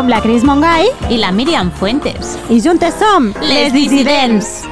[0.00, 2.30] Som la Cris Mongai i la Míriam Fuentes.
[2.48, 4.62] i juntes som Les Dissidents.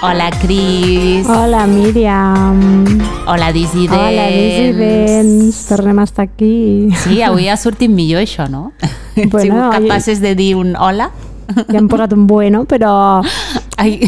[0.00, 1.26] Hola, Cris.
[1.28, 2.86] Hola, Míriam.
[3.26, 3.98] Hola, dissidents.
[3.98, 5.66] Hola, dissidents.
[5.66, 6.88] Tornem a estar aquí.
[7.02, 8.72] Sí, avui ha sortit millor això, no?
[9.16, 11.10] Hem Bueno, sigut i- capaces de dir un hola.
[11.56, 13.22] Ja hem posat un bueno, però...
[13.76, 13.98] Ai,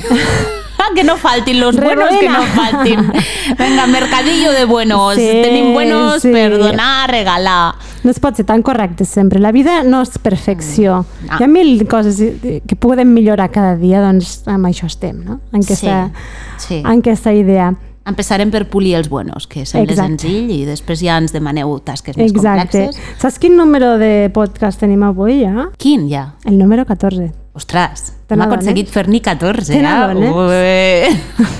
[0.94, 2.54] que no faltin los buenos, que no Rebuena.
[2.54, 3.12] faltin.
[3.58, 5.14] Venga, mercadillo de buenos.
[5.14, 6.30] Sí, Tenim buenos sí.
[6.32, 7.74] per donar, regalar.
[8.02, 9.40] No es pot ser tan correcte sempre.
[9.40, 11.04] La vida no és perfecció.
[11.28, 11.36] Ah.
[11.40, 15.40] Hi ha mil coses que podem millorar cada dia, doncs amb això estem, no?
[15.52, 16.10] En aquesta,
[16.56, 16.80] sí.
[16.80, 17.74] en aquesta idea.
[18.08, 20.24] Empezarem per polir els buenos, que sembla Exacte.
[20.24, 22.86] senzill, i després ja ens demaneu tasques més Exacte.
[22.86, 23.20] complexes.
[23.20, 25.68] Saps quin número de podcast tenim avui, ja?
[25.76, 26.30] Quin, ja?
[26.48, 27.28] El número 14.
[27.52, 28.60] Ostres, hem n'adones?
[28.60, 30.30] aconseguit fer-n'hi 14, Te eh?
[30.30, 31.08] Ué.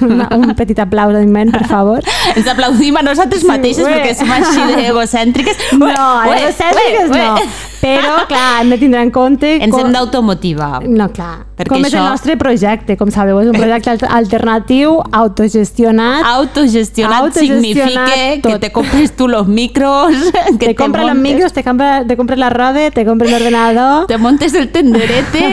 [0.07, 2.07] Una, un petit aplaudiment, per favor.
[2.37, 3.97] Ens aplaudim a nosaltres Sí, mateixes ué.
[3.97, 5.57] perquè som així d'egocèntriques.
[5.81, 7.35] No, Ué, ué, egocèntriques ué, no.
[7.35, 7.49] ué.
[7.81, 9.57] Però, clar, hem de tindre en compte...
[9.59, 10.85] Ens com- hem d'automotivar.
[10.87, 11.41] No, clar.
[11.61, 16.25] Perquè com és el això- nostre projecte, com sabeu, és un projecte alter- alternatiu, autogestionat,
[16.25, 18.61] Autogestionat, Autogestionat significa que tot.
[18.61, 20.15] te compres tu los micros,
[20.59, 24.07] que te compra los montes- micros, te compra, te compra la roda, te compra l'ordenador...
[24.13, 25.45] te montes el tenderete.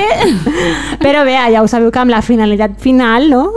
[1.04, 3.52] Però bé, ja ho sabeu que amb la finalitat final, no?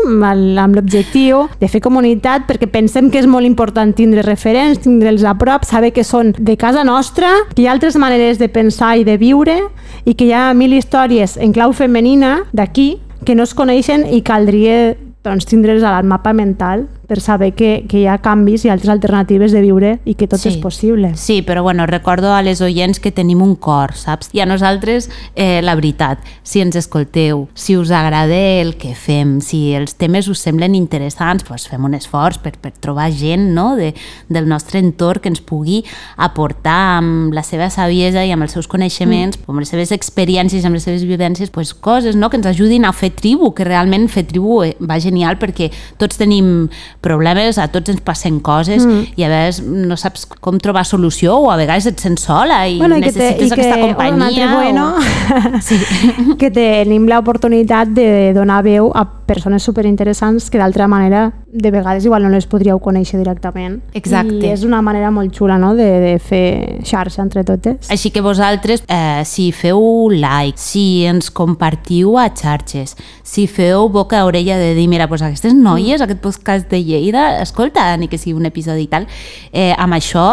[0.60, 5.34] amb l'objectiu de fer comunitat, perquè pensem que és molt important tindre referents, tindre'ls a
[5.38, 9.04] prop, saber que són de casa nostra, que hi ha altres maneres de pensar i
[9.04, 9.56] de viure,
[10.04, 14.22] i que hi ha mil històries en clau femenina d'aquí que no es coneixen i
[14.24, 18.92] caldria doncs, tindre'ls al mapa mental per saber que, que hi ha canvis i altres
[18.92, 20.52] alternatives de viure i que tot Sí.
[20.52, 21.10] és possible.
[21.18, 24.28] Sí, però bueno, recordo a les oients que tenim un cor, saps?
[24.32, 29.40] I a nosaltres, eh, la veritat, si ens escolteu, si us agrada el que fem,
[29.40, 33.74] si els temes us semblen interessants, doncs fem un esforç per, per trobar gent no?
[33.74, 33.90] de,
[34.28, 35.82] del nostre entorn que ens pugui
[36.16, 39.50] aportar amb la seva saviesa i amb els seus coneixements, mm.
[39.50, 42.30] amb les seves experiències, amb les seves vivències, doncs coses no?
[42.30, 46.20] que ens ajudin a fer tribu, que realment fer tribu eh, va genial perquè tots
[46.20, 46.68] tenim
[47.00, 49.14] problemes, a tots ens passen coses mm.
[49.16, 52.78] i a vegades no saps com trobar solució o a vegades et sents sola i
[52.78, 54.54] Bueno, i que te- necessites i que- aquesta o un companyia.
[54.54, 54.94] bueno,
[55.64, 55.78] Sí.
[56.40, 62.24] que tenim l'oportunitat de donar veu a persones superinteressants que d'altra manera de vegades igual
[62.26, 63.78] no les podríeu conèixer directament.
[63.94, 64.40] Exacte.
[64.42, 65.72] I és una manera molt xula no?
[65.78, 67.90] de, de fer xarxa entre totes.
[67.94, 74.18] Així que vosaltres, eh, si feu like, si ens compartiu a xarxes, si feu boca
[74.18, 78.18] a orella de dir, mira, doncs aquestes noies, aquest podcast de Lleida, escolta, ni que
[78.18, 79.06] sigui un episodi i tal,
[79.52, 80.26] eh, amb això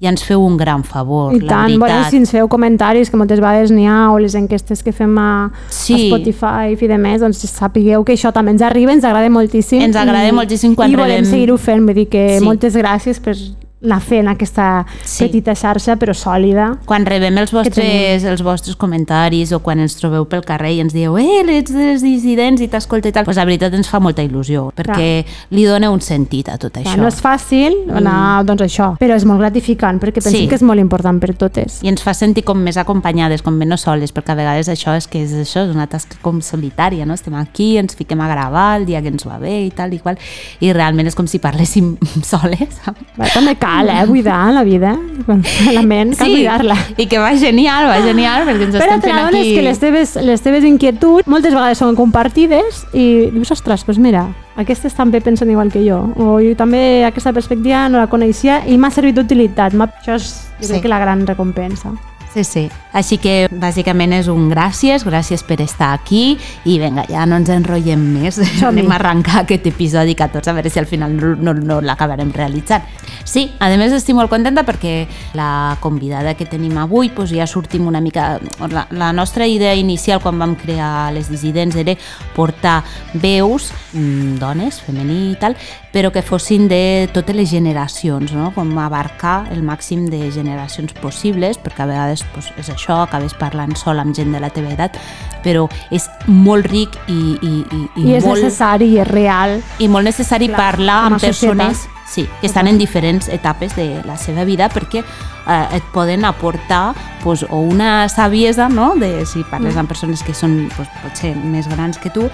[0.00, 2.10] ja ens feu un gran favor, I la tant, bueno, veritat.
[2.10, 5.50] si ens feu comentaris, que moltes vegades n'hi ha, o les enquestes que fem a,
[5.68, 5.92] Sí.
[5.94, 9.82] a Spotify i de més, doncs sapigueu que això també ens arriba, ens agrada moltíssim.
[9.82, 12.44] Ens agrada i, moltíssim quan I volem rebem- seguir-ho fent, vull dir que Sí.
[12.44, 13.34] moltes gràcies per
[13.82, 15.24] anar fent aquesta Sí.
[15.24, 16.78] petita xarxa, però sòlida.
[16.84, 20.92] quan rebem els vostres, els vostres comentaris o quan ens trobeu pel carrer i ens
[20.92, 24.22] dieu eh, ets dels dissidents i t'escolta i tal, doncs la veritat ens fa molta
[24.22, 26.96] il·lusió, perquè li dona un sentit a tot Clar, això.
[27.00, 30.48] no és fàcil anar, doncs això, però és molt gratificant perquè pensem Sí.
[30.48, 31.80] que és molt important per totes.
[31.82, 35.06] I ens fa sentir com més acompanyades, com menys soles, perquè a vegades això és
[35.06, 37.14] que és això, és una tasca com solitària, no?
[37.14, 39.98] Estem aquí, ens fiquem a gravar el dia que ens va bé i tal i
[39.98, 40.18] qual,
[40.60, 42.80] i realment és com si parléssim soles.
[43.16, 44.96] Bé, també cal, eh, buidar la vida,
[45.76, 46.76] la ment, cal buidar-la.
[46.96, 49.54] i que va genial, va genial, perquè ens Però estem te fent aquí...
[49.56, 54.26] que les teves, les teves inquietuds moltes vegades són compartides i dius, ostres, doncs mira,
[54.60, 56.02] aquestes també pensen igual que jo.
[56.20, 59.72] O jo també aquesta perspectiva no la coneixia i m'ha servit d'utilitat.
[59.74, 60.30] Això és,
[60.60, 60.72] jo Sí.
[60.74, 61.92] crec que la gran recompensa.
[62.30, 62.68] Sí, sí.
[62.94, 66.36] Així que bàsicament és un gràcies, gràcies per estar aquí
[66.66, 68.38] i vinga, ja no ens enrotllem més.
[68.68, 72.30] Anem a arrencar aquest episodi 14 a veure si al final no, no, no l'acabarem
[72.34, 72.86] realitzant.
[73.26, 74.94] Sí, a més estic molt contenta perquè
[75.38, 78.38] la convidada que tenim avui doncs ja sortim una mica...
[78.70, 81.96] La, la nostra idea inicial quan vam crear les dissidents era
[82.36, 82.80] portar
[83.18, 85.58] veus, mm, dones, femení i tal,
[85.92, 88.50] però que fossin de totes les generacions, no?
[88.54, 93.74] com abarcar el màxim de generacions possibles, perquè a vegades doncs, és això, acabes parlant
[93.78, 94.98] sol amb gent de la teva edat,
[95.44, 99.58] però és molt ric i, i, i, I, és molt, necessari i és real.
[99.78, 101.99] i molt necessari Clar, parlar com a amb persones societat.
[102.10, 104.98] Sí, que estan en diferents etapes de la seva vida perquè
[105.46, 106.92] eh, et poden aportar
[107.22, 108.94] pues, o una saviesa, no?
[108.98, 112.26] de, si parles amb persones que són pues, potser més grans que tu,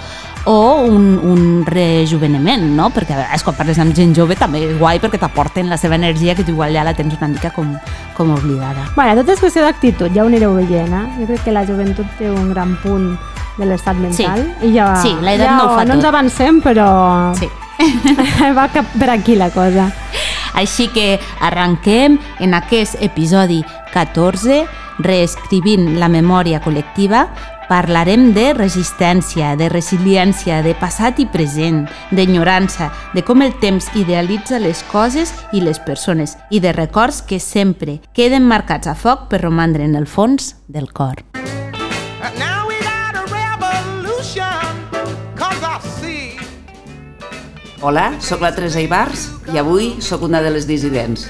[0.49, 0.57] o
[0.87, 2.89] un, un rejuveniment, no?
[2.95, 5.99] perquè a vegades quan parles amb gent jove també és guai perquè t'aporten la seva
[6.01, 7.75] energia que tu igual ja la tens una mica com,
[8.17, 8.89] com oblidada.
[8.97, 10.89] Bueno, tot és qüestió d'actitud, ja ho anireu veient.
[10.89, 11.05] Eh?
[11.21, 13.13] Jo crec que la joventut té un gran punt
[13.59, 14.43] de l'estat mental.
[14.65, 16.11] I ja, Sí, l'edat ja no ho fa no ens tot.
[16.15, 16.89] avancem, però
[17.37, 17.49] Sí.
[18.59, 19.91] va cap per aquí la cosa.
[20.57, 23.61] Així que arranquem en aquest episodi
[23.93, 24.63] 14,
[25.05, 27.27] reescrivint la memòria col·lectiva,
[27.67, 31.83] Parlarem de resistència, de resiliència, de passat i present,
[32.15, 37.41] d'enyorança, de com el temps idealitza les coses i les persones i de records que
[37.43, 41.27] sempre queden marcats a foc per romandre en el fons del cor.
[47.85, 51.27] Hola, sóc la Teresa Ibars i avui sóc una de les dissidents.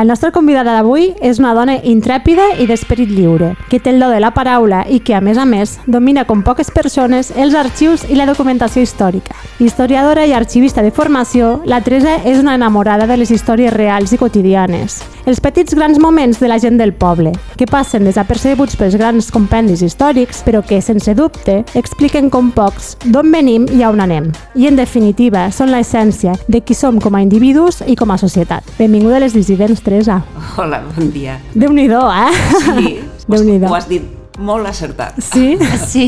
[0.00, 4.08] La nostra convidada d'avui és una dona intrèpida i d'esperit lliure, que té el do
[4.08, 8.06] de la paraula i que, a més a més, domina com poques persones els arxius
[8.08, 9.36] i la documentació històrica.
[9.60, 14.18] Historiadora i arxivista de formació, la Teresa és una enamorada de les històries reals i
[14.22, 15.02] quotidianes.
[15.28, 19.82] Els petits grans moments de la gent del poble, que passen desapercebuts pels grans compendis
[19.84, 24.30] històrics, però que, sense dubte, expliquen com pocs d'on venim i on anem.
[24.56, 28.64] I, en definitiva, són l'essència de qui som com a individus i com a societat.
[28.80, 30.22] Benvinguda a les dissidents, Teresa.
[30.56, 31.40] Hola, bon dia.
[31.50, 32.34] Déu-n'hi-do, eh?
[32.62, 32.90] Sí,
[33.32, 34.04] déu nhi ho has dit
[34.38, 35.16] molt acertat.
[35.18, 35.56] Sí?
[35.82, 36.04] Sí.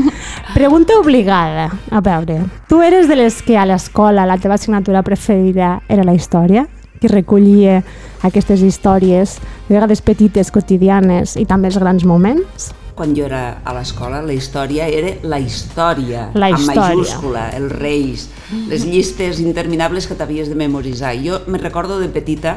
[0.54, 1.72] Pregunta obligada.
[1.90, 2.38] A veure,
[2.70, 6.68] tu eres de les que a l'escola la teva assignatura preferida era la història?
[7.02, 7.80] Que recollia
[8.22, 12.70] aquestes històries, de vegades petites, quotidianes i també els grans moments?
[12.96, 16.86] quan jo era a l'escola, la història era la història, la història.
[16.86, 18.22] amb majúscula, els reis,
[18.70, 21.12] les llistes interminables que t'havies de memoritzar.
[21.20, 22.56] Jo me recordo de petita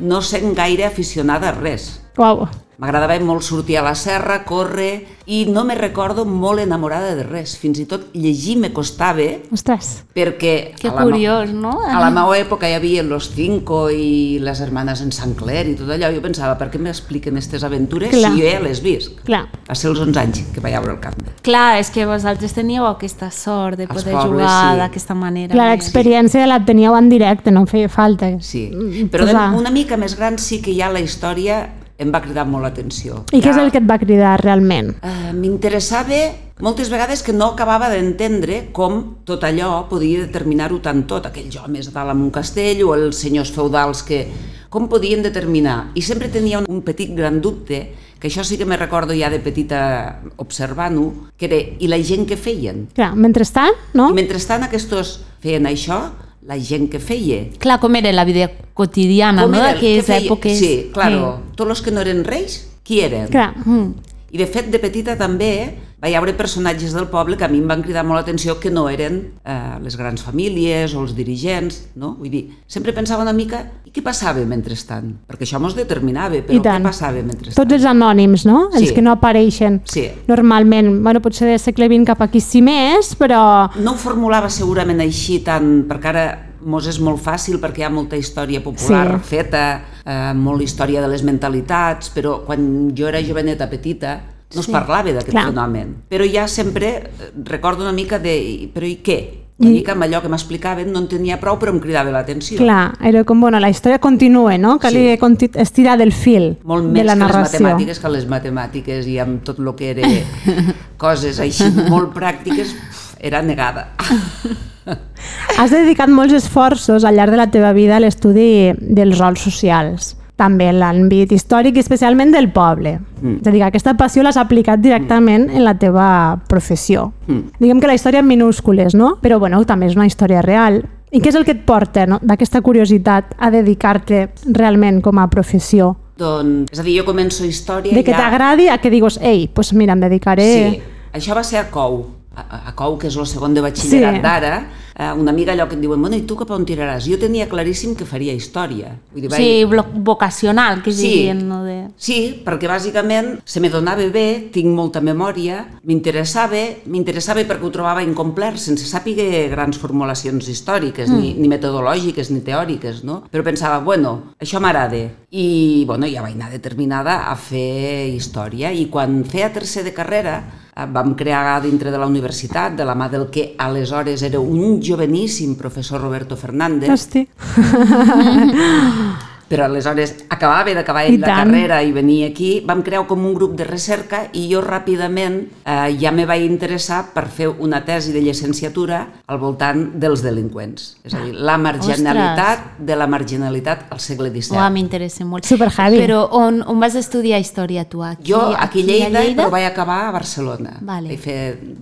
[0.00, 2.00] no sent gaire aficionada a res.
[2.20, 2.44] Uau.
[2.80, 7.52] M'agradava molt sortir a la serra, córrer, i no me recordo molt enamorada de res.
[7.60, 9.26] Fins i tot llegir me costava.
[9.52, 9.90] Ostres.
[10.16, 10.54] Perquè...
[10.80, 11.74] Que curiós, no?
[11.84, 15.74] A la meva època hi havia Los Cinco i les hermanes en Sant Clair i
[15.76, 16.08] tot allò.
[16.12, 18.32] Jo pensava, per què m'expliquen aquestes aventures Clar.
[18.32, 19.20] si jo ja les visc?
[19.28, 19.42] Clar.
[19.68, 21.20] Va ser els 11 anys que vaig veure el camp.
[21.44, 24.80] Clar, és que vosaltres teníeu aquesta sort de poder pobles, jugar sí.
[24.80, 25.52] d'aquesta manera.
[25.52, 26.48] Clar, l'experiència sí.
[26.48, 28.32] la teníeu en directe, no feia falta.
[28.40, 29.50] Sí, mm, però Posar.
[29.60, 31.60] una mica més gran sí que hi ha la història
[32.00, 33.24] em va cridar molt l'atenció.
[33.30, 34.94] I què és el que et va cridar realment?
[35.04, 36.20] Uh, M'interessava
[36.60, 41.90] moltes vegades que no acabava d'entendre com tot allò podia determinar-ho tant tot, aquells homes
[41.92, 44.26] dalt amb un castell o els senyors feudals que...
[44.70, 45.90] com podien determinar?
[45.98, 47.80] I sempre tenia un, un petit gran dubte,
[48.20, 52.28] que això sí que me recordo ja de petita observant-ho, que era, i la gent
[52.28, 52.84] que feien?
[52.94, 54.10] Clar, mentrestant, no?
[54.12, 56.04] I mentrestant aquests feien això,
[56.46, 57.44] la gent que feia.
[57.60, 59.60] Clar, com era la vida quotidiana, com no?
[59.62, 60.58] D'aquelles èpoques.
[60.58, 61.36] Sí, claro.
[61.36, 61.56] Sí.
[61.60, 63.28] Tots els que no eren reis, qui eren?
[63.32, 63.52] Clar.
[63.64, 64.09] Mm.
[64.30, 65.52] I de fet, de petita també
[66.00, 68.86] va haure personatges del poble que a mi em van cridar molt l'atenció que no
[68.88, 72.14] eren eh, les grans famílies o els dirigents, no?
[72.18, 75.10] Vull dir, sempre pensava una mica i què passava mentrestant?
[75.28, 77.58] Perquè això mos determinava, però què passava mentrestant?
[77.58, 78.68] Tots els anònims, no?
[78.70, 78.84] Sí.
[78.84, 80.06] Els que no apareixen sí.
[80.30, 81.00] normalment.
[81.04, 83.42] Bueno, potser de segle XX cap aquí sí més, però...
[83.82, 86.28] No ho formulava segurament així tant, perquè ara
[86.62, 89.28] mos és molt fàcil perquè hi ha molta història popular sí.
[89.34, 89.64] feta,
[90.04, 94.18] eh, molt història de les mentalitats, però quan jo era joveneta petita
[94.54, 94.72] no es sí.
[94.74, 95.94] parlava d'aquest fenomen.
[96.10, 98.34] Però ja sempre eh, recordo una mica de...
[98.74, 99.20] Però i què?
[99.60, 99.74] Una I...
[99.74, 102.56] mica amb allò que m'explicaven no en tenia prou però em cridava l'atenció.
[102.58, 104.78] Clar, era com, bueno, la història continua, no?
[104.80, 105.50] Calia sí.
[105.60, 107.60] estirar del fil Molt de la narració.
[107.60, 110.08] més que les matemàtiques que les matemàtiques i amb tot el que era
[111.04, 112.72] coses així molt pràctiques,
[113.20, 113.90] era negada.
[115.60, 120.14] Has dedicat molts esforços al llarg de la teva vida a l'estudi dels rols socials,
[120.40, 122.96] també en l'àmbit històric i especialment del poble.
[123.20, 123.40] Mm.
[123.42, 125.58] És a dir, aquesta passió l'has aplicat directament mm.
[125.58, 126.06] en la teva
[126.48, 127.10] professió.
[127.26, 127.60] Mm.
[127.60, 129.18] Diguem que la història en minúscules, no?
[129.20, 130.80] Però bueno, també és una història real.
[131.10, 132.20] I què és el que et porta no?
[132.22, 135.92] d'aquesta curiositat a dedicar-te realment com a professió?
[136.20, 137.92] Doncs, és a dir, jo començo història...
[137.96, 138.24] De que ja...
[138.24, 140.48] t'agradi a que digues, ei, pues mira, em dedicaré...
[140.52, 142.04] Sí, això va ser a COU,
[142.36, 144.22] a, a COU, que és el segon de batxillerat sí.
[144.22, 144.54] d'ara,
[144.94, 147.08] eh, una amiga allò que et diuen, bueno, i tu cap on tiraràs?
[147.10, 148.92] Jo tenia claríssim que faria història.
[149.10, 149.90] Vull dir, sí, vaig...
[150.06, 151.42] vocacional, que sí, dirien.
[151.48, 151.76] No de...
[152.00, 158.04] Sí, perquè bàsicament se me donava bé, tinc molta memòria, m'interessava, m'interessava perquè ho trobava
[158.06, 161.18] incomplert, sense sàpiga grans formulacions històriques, mm.
[161.20, 163.24] ni, ni metodològiques, ni teòriques, no?
[163.30, 165.02] Però pensava, bueno, això m'agrada.
[165.30, 170.40] I, bueno, ja vaig anar determinada a fer història, i quan feia tercer de carrera,
[170.86, 175.56] vam crear dintre de la universitat, de la mà del que aleshores era un joveníssim
[175.56, 176.90] professor Roberto Fernández.
[176.90, 177.28] Hosti.
[179.50, 181.50] però aleshores acabava d'acabar la tant.
[181.50, 185.96] carrera i venia aquí, vam crear com un grup de recerca i jo ràpidament eh,
[185.98, 190.84] ja me vaig interessar per fer una tesi de llicenciatura al voltant dels delinqüents.
[191.02, 194.54] És a dir, la marginalitat de la marginalitat al segle XVII.
[194.54, 195.48] Uau, m'interessa molt.
[195.50, 195.98] Super heavy.
[196.04, 198.04] Però on, on vas estudiar història tu?
[198.06, 199.42] Aquí, Jo aquí a Lleida, Lleida?
[199.42, 200.76] però vaig acabar a Barcelona.
[200.80, 201.10] Vale.
[201.10, 201.40] Vaig fer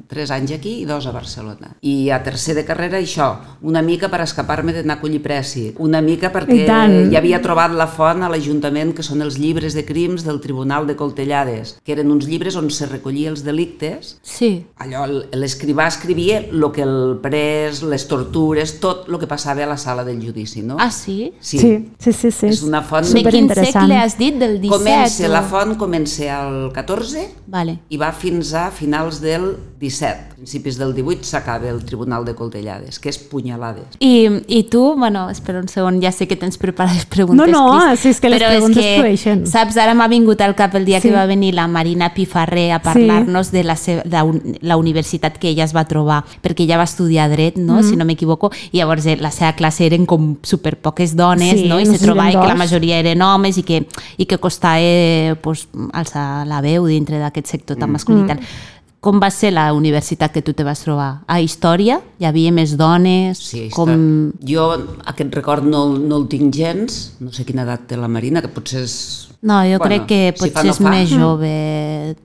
[0.09, 1.75] tres anys aquí i dos a Barcelona.
[1.85, 3.29] I a tercer de carrera això,
[3.61, 7.89] una mica per escapar-me d'anar a collir pressi, una mica perquè ja havia trobat la
[7.91, 12.13] font a l'Ajuntament que són els llibres de crims del Tribunal de Coltellades, que eren
[12.15, 14.67] uns llibres on se recollia els delictes Sí.
[14.79, 15.03] allò,
[15.35, 20.05] l'escrivà escrivia el que el pres, les tortures, tot el que passava a la sala
[20.05, 20.77] del judici, no?
[20.79, 21.33] Ah, sí?
[21.41, 21.59] sí.
[21.59, 22.31] Sí, sí, sí.
[22.31, 22.47] sí.
[22.47, 23.03] És una font...
[23.09, 24.37] De quin segle has dit?
[24.39, 24.69] Del 17?
[24.79, 27.81] Comença, o- la font comença al 14 Vale.
[27.89, 30.35] i va fins a finals del 17.
[30.35, 33.85] principis del 18 s'acaba el Tribunal de Coltellades, que és punyalades.
[34.01, 37.87] I, I tu, bueno, espera un segon, ja sé que tens preparades preguntes, No, no,
[37.87, 39.45] Cris, si és que les però preguntes que, flueixen.
[39.47, 41.09] Saps, ara m'ha vingut al cap el dia Sí.
[41.09, 45.39] que va venir la Marina Pifarré a parlar-nos de la, seva, de un- la universitat
[45.39, 47.79] que ella es va trobar, perquè ella va estudiar dret, no?
[47.79, 47.89] Mm-hmm.
[47.91, 51.69] si no m'equivoco, i llavors eh, la seva classe eren com super poques dones, Sí,
[51.69, 51.79] no?
[51.79, 55.37] i només se trobava que la majoria eren homes i que, i que costava eh,
[55.41, 58.23] pues, alçar la veu dintre d'aquest sector tan masculí.
[58.27, 58.39] Mm.
[59.01, 61.21] Com va ser la universitat que tu te vas trobar?
[61.31, 62.01] A Història?
[62.19, 63.39] Hi havia més dones?
[63.39, 63.93] Sí, com...
[64.43, 64.65] Jo
[65.07, 68.51] aquest record no, no el tinc gens, no sé quina edat té la Marina, que
[68.51, 68.97] potser és...
[69.47, 70.91] No, jo Bueno, crec que si fa, potser no és fa.
[70.91, 71.53] més jove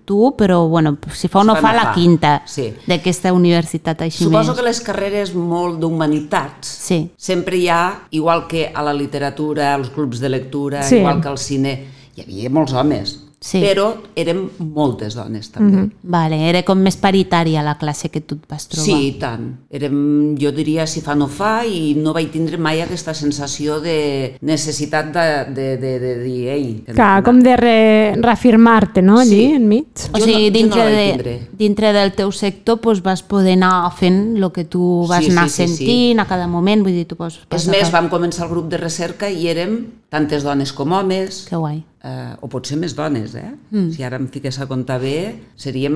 [0.10, 1.94] tu, però bueno, si fa o Si no fa, fa, no la fa.
[1.94, 2.72] quinta Sí.
[2.89, 4.58] d'aquesta universitat així Suposo més.
[4.60, 7.12] que les carreres molt d'humanitats Sí.
[7.15, 10.98] sempre hi ha, igual que a la literatura, als clubs de lectura, Sí.
[10.98, 11.86] igual que al cine,
[12.18, 13.60] hi havia molts homes, Sí.
[13.60, 15.76] però eren moltes dones també.
[15.76, 15.92] Mm -hmm.
[16.04, 18.86] Vale, era com més paritària la classe que tu et vas trobar.
[18.86, 19.58] Sí, i tant.
[19.70, 24.38] Érem, jo diria, si fa no fa, i no vaig tindre mai aquesta sensació de
[24.42, 26.84] necessitat de, de, de, de dir, ei...
[26.96, 29.54] Clar, no- com de re, reafirmar-te, no, allí, Sí.
[29.56, 29.88] enmig?
[30.14, 33.54] O Jo sigui, no- no dintre, vaig de, dintre del teu sector doncs, vas poder
[33.62, 35.78] anar fent el que tu vas Sí, anar sí, sí, sí.
[35.78, 37.40] sentint a cada moment, vull dir, tu pots...
[37.52, 41.56] És més, vam començar el grup de recerca i érem tantes dones com homes, Que
[41.58, 41.84] guai.
[42.03, 43.50] Eh, o potser més dones, eh?
[43.72, 43.91] Mm.
[43.95, 45.15] Si ara em fiqués a comptar bé,
[45.55, 45.95] seríem...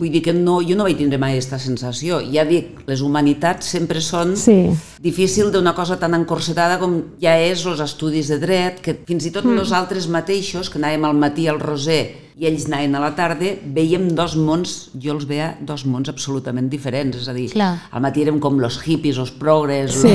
[0.00, 2.20] Vull dir que no, jo no vaig tindre mai aquesta sensació.
[2.32, 4.58] Ja dic, les humanitats sempre són Sí.
[5.04, 9.34] difícil d'una cosa tan encorsetada com ja és els estudis de dret, que fins i
[9.34, 9.60] tot mm.
[9.60, 14.04] nosaltres mateixos, que anàvem al matí al Roser i ells anaven a la tarda, veiem
[14.14, 17.72] dos mons, jo els veia dos mons absolutament diferents, és a dir, Clar.
[17.90, 20.12] al matí érem com los hippies, los progres, Sí,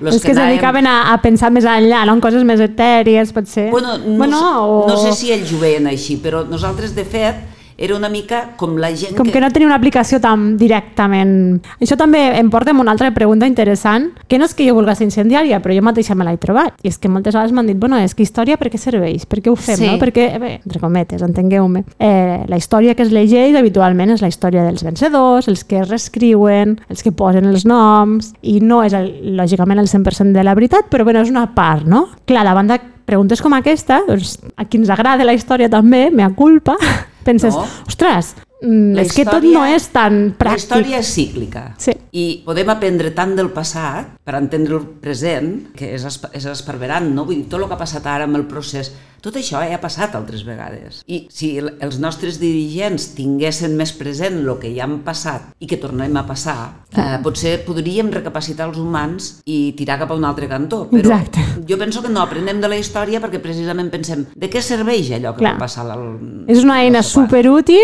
[0.00, 2.14] los, els que, es dedicaven a, a pensar més enllà, no?
[2.16, 3.68] en coses més etèries, potser.
[3.74, 4.80] Bueno, no, bueno, o...
[4.88, 7.44] no sé si ells ho veien així, però nosaltres, de fet,
[7.78, 11.60] era una mica com la gent Com que no tenia una aplicació tan directament...
[11.82, 14.94] Això també em porta a una altra pregunta interessant, que no és que jo vulgui
[14.96, 16.78] ser incendiària, però jo mateixa me l'he trobat.
[16.82, 19.26] I és que moltes vegades m'han dit, bueno, és que història per què serveix?
[19.28, 19.76] Per què ho fem?
[19.80, 19.90] Sí.
[19.90, 20.00] No?
[20.00, 21.84] Perquè, bé, entre cometes, entengueu-me.
[21.98, 25.88] Eh, la història que es llegeix habitualment és la història dels vencedors, els que es
[25.90, 30.56] reescriuen, els que posen els noms, i no és, el, lògicament, el 100% de la
[30.56, 32.06] veritat, però bueno, és una part, no?
[32.26, 36.32] Clar, davant de preguntes com aquesta, doncs, a qui ens agrada la història també, mea
[36.34, 36.74] culpa,
[37.26, 37.66] penses, No.
[37.86, 40.56] ostres, mm, La és que tot no és tan La pràctic.
[40.62, 41.92] història és cíclica Sí.
[42.12, 47.12] i podem aprendre tant del passat per entendre el present, que és, esp és esparverant,
[47.14, 47.24] no?
[47.24, 49.80] Vull dir, tot el que ha passat ara amb el procés, tot això ja ha
[49.80, 51.02] passat altres vegades.
[51.06, 55.66] I si el- els nostres dirigents tinguessin més present el que ja han passat i
[55.66, 60.24] que tornem a passar, eh, potser podríem recapacitar els humans i tirar cap a un
[60.24, 60.88] altre cantó.
[60.90, 61.40] Però Exacte.
[61.68, 65.32] jo penso que no aprenem de la història perquè precisament pensem de què serveix allò
[65.34, 65.54] que Clar.
[65.54, 67.80] va passar al, És una eina superútil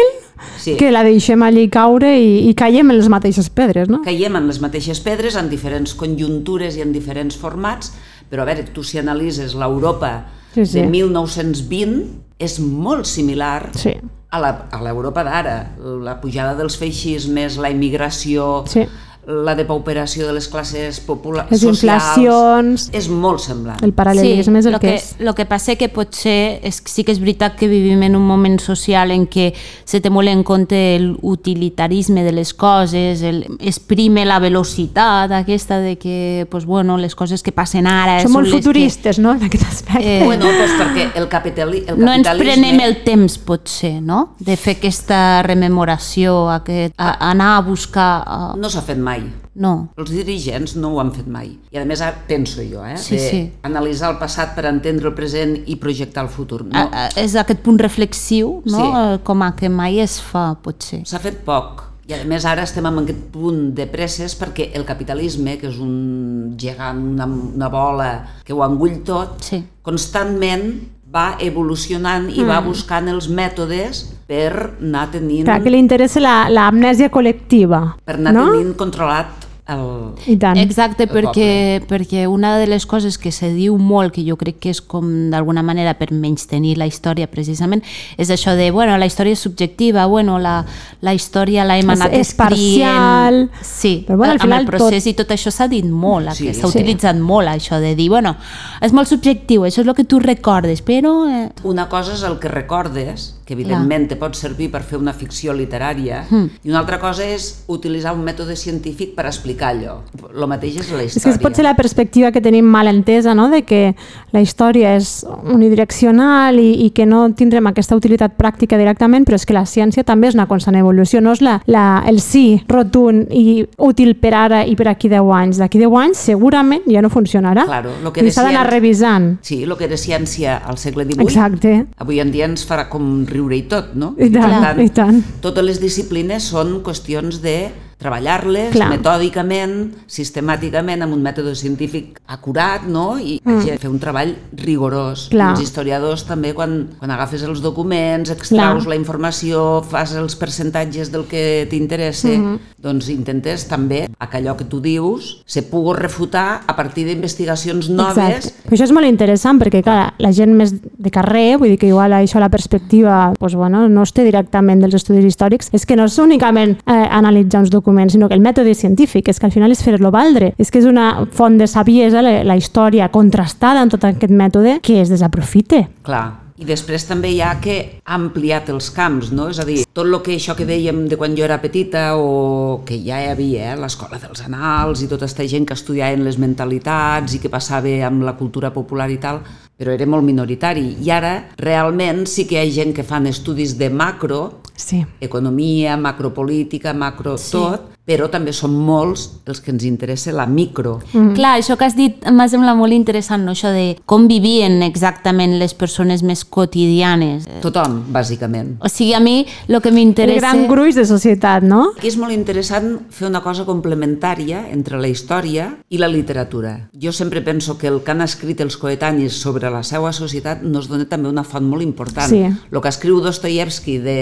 [0.59, 0.77] Sí.
[0.77, 4.01] que la deixem allí caure i, i caiem en les mateixes pedres, no?
[4.03, 7.93] caiem en les mateixes pedres en diferents conjuntures i en diferents formats,
[8.31, 10.81] però a veure, tu si analitzes l'Europa Sí, sí.
[10.81, 12.03] de 1920
[12.39, 13.95] és molt similar Sí.
[14.31, 15.77] a la- a l'Europa d'ara.
[16.03, 18.87] La pujada dels feixismes, la immigració, Sí.
[19.25, 22.89] La depauperació de les classes populars Les inflacions.
[22.91, 23.79] És molt semblant.
[23.87, 25.13] El paral·lelisme és el lo que, que, és.
[25.23, 28.59] Lo que passa que potser és, sí que és veritat que vivim en un moment
[28.59, 29.53] social en què
[29.87, 35.79] se té molt en compte l'utilitarisme de les coses, el, es prime la velocitat aquesta
[35.79, 39.67] de que pues, bueno, les coses que passen ara Som molt futuristes, no?, en aquest
[39.69, 40.19] aspecte.
[40.19, 42.63] Eh, Bueno, doncs perquè el, capitali el Que no ens capitalisme...
[42.63, 44.35] prenem el temps, potser, no?
[44.43, 48.11] De fer aquesta rememoració, aquest, a, anar a buscar...
[48.27, 48.39] A...
[48.59, 49.12] No s'ha fet mai.
[49.55, 49.89] No.
[50.01, 51.51] Els dirigents no ho han fet mai.
[51.73, 52.97] I a més, penso jo, eh?
[52.97, 53.41] Sí, de sí.
[53.69, 56.65] analitzar el passat per entendre el present i projectar el futur.
[56.65, 58.79] No, A, a, és aquest punt reflexiu, no?
[58.79, 58.91] Sí.
[59.05, 61.03] Eh, Com a que mai es fa, potser.
[61.07, 61.89] S'ha fet poc.
[62.09, 65.77] I a més ara estem en aquest punt de presses perquè el capitalisme, que és
[65.79, 68.09] un gegant, una, una bola
[68.45, 69.63] que ho engull tot, Sí.
[69.87, 70.67] constantment
[71.13, 74.49] va evolucionant i va buscant els mètodes per
[74.81, 77.97] anar tenint, Clar, que li interessa la- l'amnèsia col·lectiva.
[78.05, 78.47] per anar no?
[78.53, 80.15] tenint controlat el...
[80.27, 80.59] I tant.
[80.59, 84.59] Exacte, El perquè, perquè una de les coses que se diu molt, que jo crec
[84.59, 87.83] que és com d'alguna manera per menys tenir la història precisament,
[88.19, 90.65] és això de, bueno, la història és subjectiva, bueno, la,
[91.01, 92.43] la història l'hem És- anat és escrient...
[92.43, 93.41] parcial.
[93.63, 96.33] Sí, Però, bueno, al amb final el procés tot- i tot això s'ha dit molt,
[96.33, 96.49] Sí.
[96.49, 96.79] sí, s'ha Sí.
[96.79, 98.37] utilitzat molt això de dir, bueno,
[98.81, 101.15] és molt subjectiu, això és el que tu recordes, però...
[101.31, 105.13] Eh, Una cosa és el que recordes, que evidentment te pot servir per fer una
[105.13, 106.49] ficció literària, Hmm.
[106.65, 109.99] i una altra cosa és utilitzar un mètode científic per explicar allò.
[110.35, 111.39] El mateix és la És història.
[111.39, 113.49] que pot ser la perspectiva que tenim mal entesa, no?
[113.51, 113.95] de que
[114.33, 119.47] la història és unidireccional i, i que no tindrem aquesta utilitat pràctica directament, però és
[119.49, 123.29] que la ciència també és una constant evolució, no és la, la, el sí rotund
[123.33, 125.59] i útil per ara i per aquí 10 anys.
[125.63, 127.65] D'aquí 10 anys segurament ja no funcionarà.
[127.67, 129.39] Claro, lo que I s'ha d'anar revisant.
[129.43, 131.75] Sí, el que era ciència al segle XVIII, Exacte.
[131.99, 134.13] avui en dia ens farà com riure i tot, no?
[134.19, 135.23] I tant, per i tant.
[135.45, 137.57] Totes les disciplines són qüestions de
[138.03, 139.77] treballar-les metòdicament,
[140.11, 143.17] sistemàticament, amb un mètode científic acurat, no?
[143.19, 143.79] I mm.
[143.83, 145.29] fer un treball rigorós.
[145.33, 145.53] Clar.
[145.55, 148.95] Els historiadors també, quan, quan agafes els documents, extraus Clar.
[148.95, 152.43] la informació, fas els percentatges del que t'interessa, mm.
[152.43, 152.59] -hmm.
[152.83, 158.47] doncs intentes també que allò que tu dius se pugui refutar a partir d'investigacions noves
[158.47, 158.73] Exacte.
[158.73, 162.15] Això és molt interessant perquè, clar, la gent més de carrer, vull dir que igual
[162.17, 166.07] això la perspectiva pues, bueno, no es té directament dels estudis històrics, és que no
[166.09, 169.73] és únicament eh, analitzar uns documents, sinó que el mètode científic és que al final
[169.73, 170.53] és fer-lo valdre.
[170.59, 174.79] És que és una font de saviesa, la, la història contrastada en tot aquest mètode,
[174.83, 175.87] que es desaprofite.
[176.03, 176.42] Clar.
[176.63, 179.49] I després també hi ha que ha ampliat els camps, no?
[179.51, 182.83] És a dir, tot el que això que dèiem de quan jo era petita o
[182.87, 183.79] que ja hi havia, eh?
[183.81, 188.23] l'escola dels anals i tota aquesta gent que estudiaven les mentalitats i que passava amb
[188.23, 189.41] la cultura popular i tal,
[189.75, 190.93] però era molt minoritari.
[191.03, 195.03] I ara, realment, sí que hi ha gent que fan estudis de macro, Sí.
[195.21, 197.53] economia, macropolítica, macro sí.
[197.53, 200.97] tot, però també són molts els que ens interessa la micro.
[201.13, 201.35] Mm.
[201.37, 203.55] Clar, això que has dit m'ha semblat molt interessant, no?
[203.55, 207.47] això de com vivien exactament les persones més quotidianes.
[207.63, 208.75] Tothom, bàsicament.
[208.83, 210.43] O sigui, a mi el que m'interessa...
[210.43, 211.93] gran gruix de societat, no?
[211.97, 216.75] Aquí és molt interessant fer una cosa complementària entre la història i la literatura.
[216.99, 220.91] Jo sempre penso que el que han escrit els coetanis sobre la seva societat nos
[220.91, 222.31] dona també una font molt important.
[222.31, 222.43] Sí.
[222.43, 224.21] El que escriu Dostoyevsky de,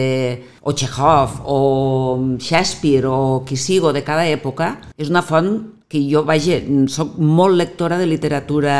[0.60, 6.22] o Chekhov o Shakespeare o qui sigo de cada època és una font que jo,
[6.22, 8.74] vaja, soc molt lectora de literatura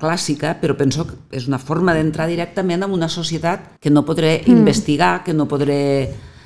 [0.00, 4.42] clàssica, però penso que és una forma d'entrar directament en una societat que no podré
[4.42, 4.58] mm.
[4.60, 5.80] investigar, que no podré...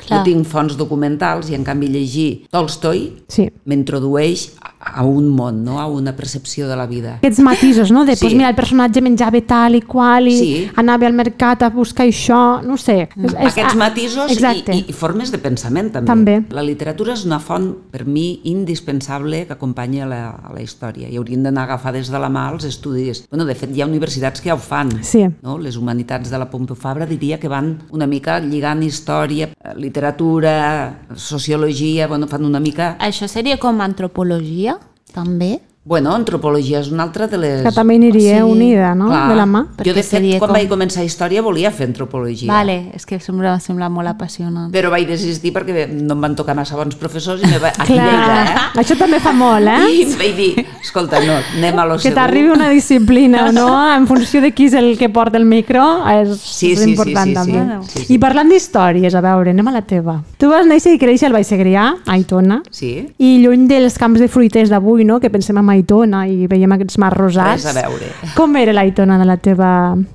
[0.05, 0.19] Clar.
[0.19, 3.47] No tinc fonts documentals i en canvi llegir Tolstoi Sí.
[3.65, 4.43] m'introdueix
[4.85, 5.81] a, un món, no?
[5.81, 7.17] a una percepció de la vida.
[7.17, 8.05] Aquests matisos, no?
[8.05, 8.25] De, Sí.
[8.27, 10.71] pues mira, el personatge menjava tal i qual i Sí.
[10.77, 13.09] anava al mercat a buscar això, no ho sé.
[13.17, 14.75] És, és- Aquests matisos i, Exacte.
[14.77, 16.07] i, i formes de pensament també.
[16.07, 16.45] També.
[16.51, 21.17] La literatura és una font, per mi, indispensable que acompanya la, a la història i
[21.17, 23.25] haurien d'anar a agafar des de la mà els estudis.
[23.31, 24.91] Bueno, de fet, hi ha universitats que ja ho fan.
[25.03, 25.25] Sí.
[25.43, 25.59] No?
[25.59, 32.07] Les humanitats de la Pompeu Fabra diria que van una mica lligant història, literatura, sociologia,
[32.07, 32.97] bueno, fan una mica...
[33.01, 34.74] Això seria com antropologia,
[35.15, 35.53] també?
[35.87, 37.59] Bueno, antropologia és una altra de les...
[37.61, 39.11] Que també aniria Sí, unida, no?
[39.11, 39.27] Clar.
[39.29, 39.61] De la mà.
[39.69, 42.49] Jo, Perquè de fet, quan com- vaig començar història volia fer antropologia.
[42.49, 44.71] Vale, és que sembla, sembla molt apassionant.
[44.73, 47.69] Però vaig desistir perquè no em van tocar massa bons professors i me va...
[47.77, 48.81] Aquí Clar, Lleida, eh?
[48.81, 49.91] això també fa molt, eh?
[49.93, 53.69] I em vaig dir, escolta, no, anem a lo Que t'arribi una disciplina, no?
[53.93, 57.29] En funció de qui és el que porta el micro, és, Sí, és sí, important
[57.29, 57.85] sí, sí, també.
[57.85, 57.93] sí.
[58.01, 58.15] Sí, sí.
[58.17, 60.17] I parlant d'històries, a veure, anem a la teva.
[60.41, 64.25] Tu vas néixer i créixer al Baix Segrià, a Aitona, Sí, i lluny dels camps
[64.25, 65.21] de fruiters d'avui, no?
[65.21, 67.65] que pensem en Aitona i veiem aquests mars rosats.
[67.65, 68.11] res a veure.
[68.37, 69.71] Com era l'Aitona de la teva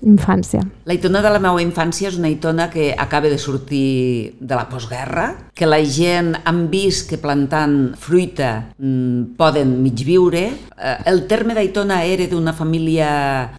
[0.05, 0.63] infància?
[0.85, 4.67] La Aitona de la meva infància és una Aitona que acaba de sortir de la
[4.69, 10.45] postguerra, que la gent han vist que plantant fruita mm, poden mig viure.
[10.79, 13.09] Eh, el terme d'Aitona era d'una família,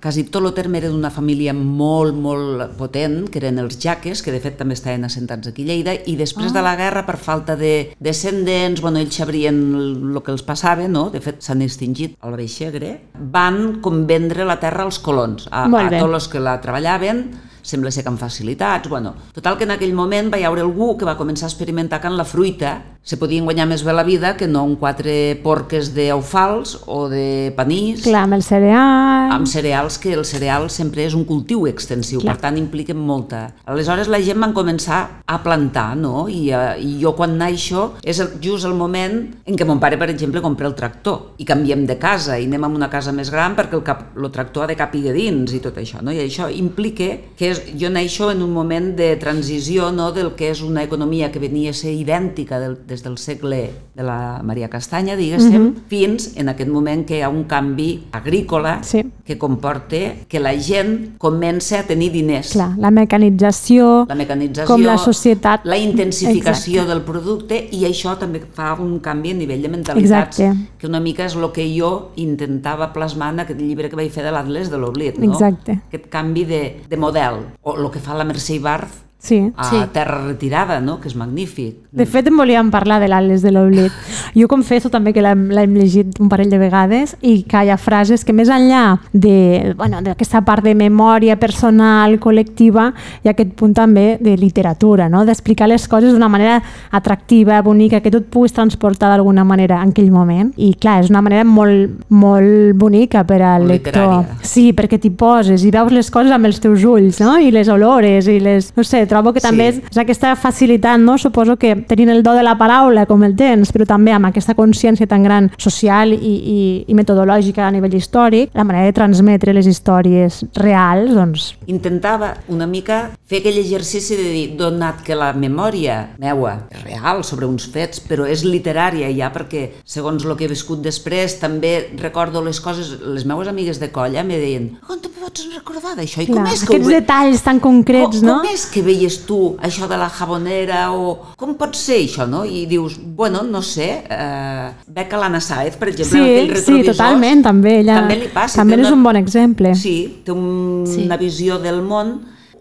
[0.00, 4.32] quasi tot el terme era d'una família molt, molt potent, que eren els jaques, que
[4.32, 7.56] de fet també estaven assentats aquí a Lleida, i després de la guerra, per falta
[7.60, 11.10] de descendents, bueno, ells sabrien el que els passava, no?
[11.12, 11.89] de fet s'han extingit
[12.20, 16.42] al Baix Segre, van com vendre la terra als colons, a, a tots els que
[16.42, 17.24] la treballaven,
[17.70, 19.14] sembla ser que amb facilitats, bueno.
[19.36, 22.10] Total que en aquell moment va hi haure algú que va començar a experimentar que
[22.10, 25.94] en la fruita se podien guanyar més bé la vida que no amb quatre porques
[25.96, 29.30] d'eufals o de panís, Clar, amb el cereal...
[29.32, 32.34] amb cereals, que el cereal sempre és un cultiu extensiu, Clar.
[32.36, 33.46] per tant impliquen molta.
[33.64, 36.26] Aleshores la gent van començar a plantar, no?
[36.28, 39.16] I, uh, i jo quan naixo és el, just el moment
[39.48, 42.68] en què mon pare, per exemple, compra el tractor i canviem de casa i anem
[42.68, 45.62] a una casa més gran perquè el, cap, el tractor ha de capiguer dins i
[45.64, 46.12] tot això, no?
[46.12, 50.10] I això implica que és, jo naixo en un moment de transició no?
[50.12, 54.02] del que és una economia que venia a ser idèntica del, des del segle de
[54.06, 59.04] la Maria Castanya, diguéssim, fins en aquest moment que hi ha un canvi agrícola Sí.
[59.24, 59.96] que comporta
[60.28, 62.52] que la gent comença a tenir diners.
[62.52, 65.64] Clar, la mecanització, La mecanització, com la societat...
[65.64, 66.94] la intensificació Exacte.
[66.94, 70.74] del producte i això també fa un canvi a nivell de mentalitats, Exacte.
[70.78, 74.24] que una mica és el que jo intentava plasmar en aquest llibre que vaig fer
[74.24, 75.32] de l'Atles de l'Oblit, no?
[75.32, 75.80] Exacte.
[75.88, 79.52] Aquest canvi de, de model, o el que fa la Mercè Ibarz Sí.
[79.54, 79.76] a Sí.
[79.92, 80.98] Terra Retirada, no?
[80.98, 81.76] que és magnífic.
[81.92, 83.92] De fet, en volíem parlar de l'Atles de l'Oblit.
[84.34, 88.24] Jo confesso també que l'hem llegit un parell de vegades i que hi ha frases
[88.24, 93.74] que més enllà de, bueno, d'aquesta part de memòria personal, col·lectiva, hi ha aquest punt
[93.76, 95.24] també de literatura, no?
[95.26, 99.90] d'explicar les coses d'una manera atractiva, bonica, que tu et puguis transportar d'alguna manera en
[99.90, 100.52] aquell moment.
[100.56, 103.92] I clar, és una manera molt, molt bonica per al lector.
[103.92, 104.38] literària.
[104.46, 107.36] Sí, perquè t'hi poses i veus les coses amb els teus ulls, no?
[107.38, 108.72] I les olores i les...
[108.76, 109.78] No sé, trobo que també Sí.
[109.82, 111.18] és, és aquesta facilitat, no?
[111.18, 114.54] Suposo que tenint el do de la paraula com el tens, però també amb aquesta
[114.54, 119.52] consciència tan gran social i, i, i metodològica a nivell històric, la manera de transmetre
[119.52, 121.50] les històries reals, doncs...
[121.66, 127.22] intentava una mica fer aquell exercici de dir, donat que la memòria meua és real
[127.24, 131.90] sobre uns fets, però és literària ja perquè, segons el que he viscut després, també
[132.00, 136.22] recordo les coses, les meues amigues de colla me deien, com te pots recordar d'això?
[136.24, 138.38] I com és que ho aquests ve- detalls tan concrets, com, no?
[138.42, 142.44] Com és que veies tu això de la jabonera o com pot ser això, no?
[142.44, 144.70] I dius, bueno, no sé, eh,
[145.08, 147.78] que l'Anna Saez, per exemple, en aquell Sí, sí, retrovisor, totalment, també.
[147.80, 148.60] Ella, també li passa.
[148.60, 149.74] també és una- un bon exemple.
[149.74, 151.04] Sí, té un, Sí.
[151.04, 152.20] una visió del món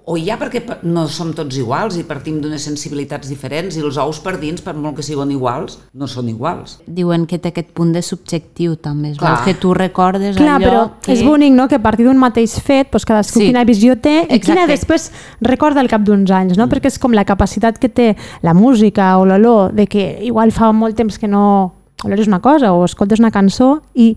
[0.09, 3.97] o ja perquè pa- no som tots iguals i partim d'unes sensibilitats diferents i els
[4.01, 6.79] ous per dins, per molt que siguin iguals, no són iguals.
[6.87, 9.43] Diuen que té aquest punt de subjectiu també, veu Clar.
[9.45, 11.13] que tu recordes Clar, allò però que...
[11.13, 13.45] és bonic, no?, que a partir d'un mateix fet doncs cadascú Sí.
[13.51, 14.71] quina visió té i quina Exacte.
[14.71, 16.65] després recorda al cap d'uns anys, no?
[16.67, 20.71] Perquè és com la capacitat que té la música o l'olor de que igual fa
[20.73, 24.15] molt temps que no olores una cosa o escoltes una cançó i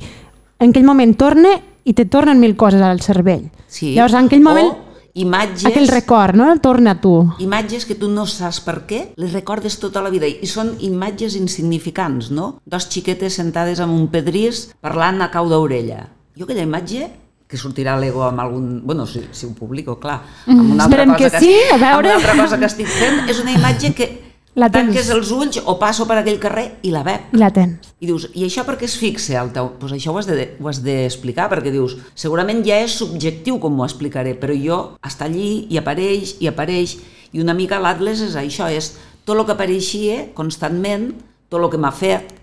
[0.59, 1.51] en aquell moment torna
[1.85, 3.51] i te tornen mil coses al cervell.
[3.67, 3.93] Sí.
[3.97, 4.82] Llavors, en aquell moment, O
[5.15, 7.15] imatges, aquell record, no?, torna a tu.
[7.43, 11.37] imatges que tu no saps per què, les recordes tota la vida i són imatges
[11.37, 12.59] insignificants, no?
[12.65, 16.07] Dos xiquetes sentades en un pedrís parlant a cau d'orella.
[16.39, 17.11] Jo aquella imatge
[17.53, 18.69] que sortirà l'ego amb algun...
[18.81, 20.23] Bueno, si, si ho publico, clar.
[20.49, 21.93] Amb una altra esperem cosa que sí, a veure.
[21.93, 24.09] Amb una altra cosa que estic fent, és una imatge que
[24.55, 24.85] La tens.
[24.93, 27.31] tanques els ulls o passo per aquell carrer i la veig.
[27.33, 27.95] I la tens.
[28.01, 29.71] I dius, i això per què es fixa al teu?
[29.81, 33.59] Pues això ho has de- ho has d'explicar, de, perquè dius, segurament ja és subjectiu
[33.59, 36.99] com ho explicaré, però jo està allí i apareix i apareix,
[37.33, 41.15] i una mica l'Atles és això, és tot el que apareixia constantment,
[41.49, 42.35] tot el que m'ha fet,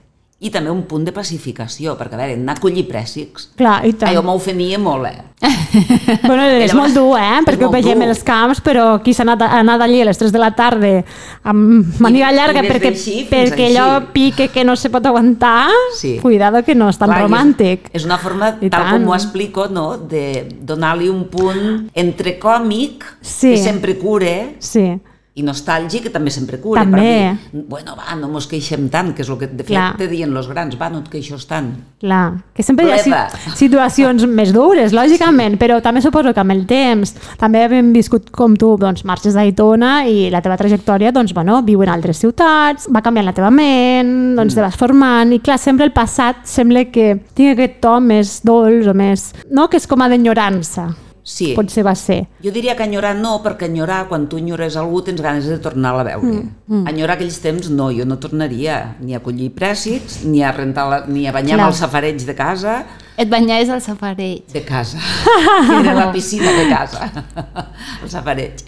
[0.42, 3.92] i també un punt de pacificació, perquè a veure, anar a collir prèssics, Clar, i
[3.94, 4.08] tant.
[4.14, 5.26] allò m'ofenia molt, eh?
[6.24, 7.42] Bueno, és Ella- molt dur, eh?
[7.46, 8.04] Perquè ho dur.
[8.08, 11.04] als camps, però qui s'ha anat, anat allí a les 3 de la tarda
[11.44, 13.76] amb màniga llarga i perquè, fins perquè així.
[13.78, 16.20] allò pique que no se pot aguantar, Sí.
[16.22, 17.88] cuidado que no és tan Clar, romàntic.
[17.92, 19.04] És, és una forma, I tal tant.
[19.04, 19.98] com ho explico, no?
[19.98, 23.52] de donar-li un punt entre còmic, Sí.
[23.52, 25.00] que sempre cure, Sí,
[25.38, 26.84] i nostàlgic, que també sempre cura.
[26.84, 27.00] També.
[27.00, 29.92] Per dir, bueno, va, no mos queixem tant, que és el que de fet Clar.
[30.00, 31.70] te diuen els grans, va, no et queixos tant.
[32.02, 32.42] clar.
[32.56, 33.24] Que sempre hi ha
[33.62, 38.56] situacions més dures, lògicament, però també suposo que amb el temps també hem viscut com
[38.60, 43.04] tu, doncs, marxes d'Aitona i la teva trajectòria, doncs, bueno, viu en altres ciutats, va
[43.06, 47.14] canviant la teva ment, doncs te vas formant, i clar, sempre el passat sembla que
[47.36, 49.30] tingui aquest to més dolç o més...
[49.52, 50.90] No, que és com a d'enyorança.
[51.30, 51.52] Sí.
[51.54, 52.24] Potser va ser.
[52.42, 56.02] Jo diria que enyorar no, perquè enyorar, quan tu enyores algú, tens ganes de tornar-la
[56.02, 56.32] a veure.
[56.42, 56.88] Mm, mm.
[56.90, 61.00] Enyorar aquells temps, no, jo no tornaria ni a collir prèssics, ni a rentar la,
[61.06, 61.68] ni a banyar Clar.
[61.68, 62.80] amb els safareig de casa,
[63.20, 64.48] Et banyaves al safareig.
[64.54, 64.98] de casa.
[65.82, 67.12] era la piscina de casa,
[68.02, 68.66] el safareig.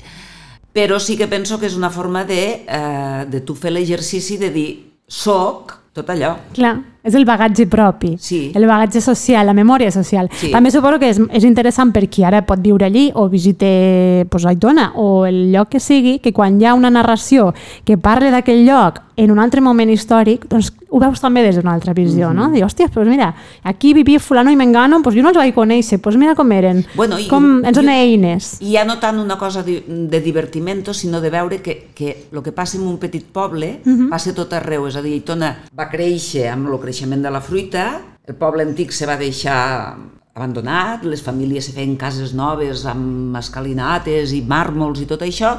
[0.71, 4.51] Però sí que penso que és una forma de, eh, de tu fer l'exercici de
[4.53, 4.69] dir
[5.07, 6.35] soc tot allò.
[6.53, 6.77] Clar.
[7.03, 8.51] És el bagatge propi, Sí.
[8.53, 10.29] el bagatge social, la memòria social.
[10.33, 10.51] Sí.
[10.51, 14.45] També suposo que és, és interessant per qui ara pot viure allí o visite pues,
[14.45, 17.53] Aitona o el lloc que sigui, que quan hi ha una narració
[17.85, 21.73] que parle d'aquell lloc en un altre moment històric, doncs ho veus també des d'una
[21.73, 22.35] altra visió, Mhm.
[22.35, 22.49] no?
[22.51, 25.99] Dius, hòstia, doncs mira, aquí vivia fulano i mengano, doncs jo no els vaig conèixer,
[26.01, 28.57] doncs mira com eren, Bueno, i- com ens donen eines.
[28.61, 32.41] I ja no tant una cosa de, de divertimento, sinó de veure que, que el
[32.41, 34.87] que passa en un petit poble passa tot arreu.
[34.87, 37.85] És a dir, Aitona va créixer amb el creixement de la fruita,
[38.27, 39.95] el poble antic se va deixar
[40.35, 45.53] abandonat, les famílies se feien cases noves amb escalinates i màrmols i tot això,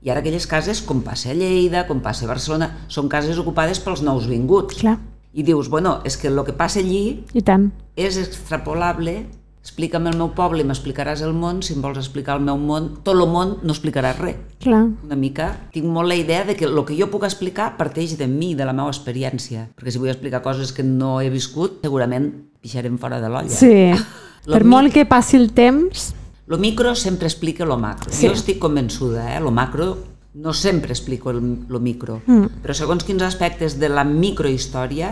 [0.00, 3.82] i ara aquelles cases, com passa a Lleida, com passa a Barcelona, són cases ocupades
[3.84, 4.80] pels nous vinguts.
[4.80, 4.96] Clar,
[5.36, 7.68] I dius, bueno, és que el que passa allí i tant.
[7.94, 9.26] és extrapolable
[9.62, 13.00] explica'm el meu poble i m'explicaràs el món, si em vols explicar el meu món,
[13.04, 14.36] tot el món no explicaràs res.
[14.62, 14.84] Clar.
[15.04, 18.26] Una mica, tinc molt la idea de que el que jo puc explicar parteix de
[18.28, 22.30] mi, de la meva experiència, perquè si vull explicar coses que no he viscut, segurament
[22.62, 23.50] pixarem fora de l'olla.
[23.50, 23.92] Sí.
[24.48, 26.14] Lo per mi- molt que passi el temps,
[26.48, 28.08] Lo micro sempre explica lo macro.
[28.10, 28.24] Sí.
[28.26, 29.40] Jo estic convençuda, eh?
[29.44, 29.98] Lo macro
[30.32, 32.62] no sempre explico el, lo micro, Mm.
[32.64, 35.10] però segons quins aspectes de la microhistòria,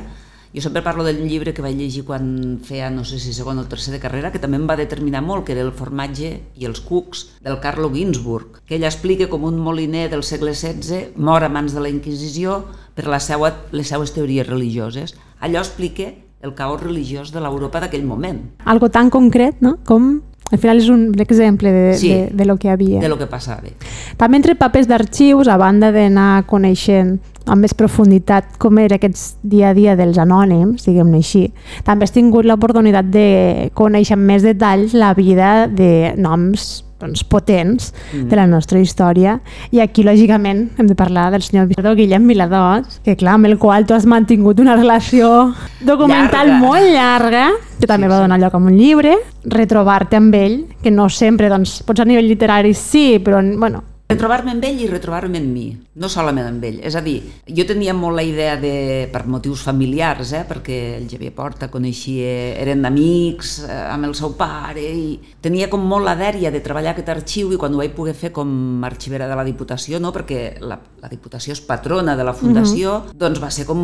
[0.57, 3.67] jo sempre parlo del llibre que vaig llegir quan feia, no sé si segon o
[3.69, 6.81] tercer de carrera, que també em va determinar molt, que era el formatge i els
[6.81, 11.51] cucs del Carlo Ginzburg, que ell explica com un moliner del segle XVI mor a
[11.53, 12.63] mans de la Inquisició
[12.97, 15.13] per la seua, les seues teories religioses.
[15.45, 16.09] Allò explica
[16.41, 19.77] el caos religiós de l'Europa d'aquell moment, algo tan concret, no?
[19.85, 22.09] Com al final és un exemple de, Sí.
[22.09, 23.01] de, de lo que havia.
[23.01, 23.69] de lo que passava.
[24.17, 29.71] També entre papers d'arxius, a banda d'anar coneixent amb més profunditat com era aquest dia
[29.71, 31.53] a dia dels anònims, diguem-ne així,
[31.85, 37.93] també has tingut l'oportunitat de conèixer amb més detalls la vida de noms doncs, potents
[38.15, 38.29] Mm.
[38.31, 42.87] de la nostra història i aquí lògicament hem de parlar del senyor Vilador, Guillem Viladot
[43.05, 45.53] que clar, amb el qual tu has mantingut una relació
[45.85, 46.59] documental Llarga.
[46.59, 47.45] molt llarga
[47.79, 49.13] que també Sí, va donar lloc a un llibre
[49.45, 54.53] retrobar-te amb ell que no sempre, doncs, pots a nivell literari sí, però bueno, Retrobar-me
[54.55, 55.65] amb ell i retrobar-me en mi,
[55.99, 56.77] no solament amb ell.
[56.87, 57.17] És a dir,
[57.51, 62.29] jo tenia molt la idea de, per motius familiars, eh, perquè el Xavier Porta coneixia,
[62.63, 66.93] eren amics eh, amb el seu pare i tenia com molt la dèria de treballar
[66.93, 70.15] aquest arxiu i quan ho vaig poder fer com a arxivera de la Diputació, no?
[70.15, 73.83] perquè la, la Diputació és patrona de la Fundació, doncs va ser com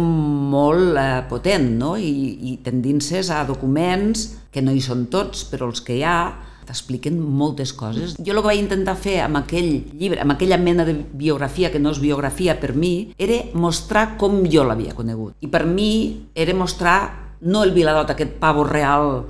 [0.55, 1.97] molt eh, potent no?
[1.99, 2.15] I,
[2.53, 7.19] i tendint-se a documents que no hi són tots, però els que hi ha t'expliquen
[7.21, 8.17] moltes coses.
[8.19, 11.81] Jo el que vaig intentar fer amb aquell llibre, amb aquella mena de biografia que
[11.83, 15.37] no és biografia per mi, era mostrar com jo l'havia conegut.
[15.41, 15.93] I per mi
[16.35, 16.99] era mostrar
[17.43, 19.27] no el Viladot, aquest pavo real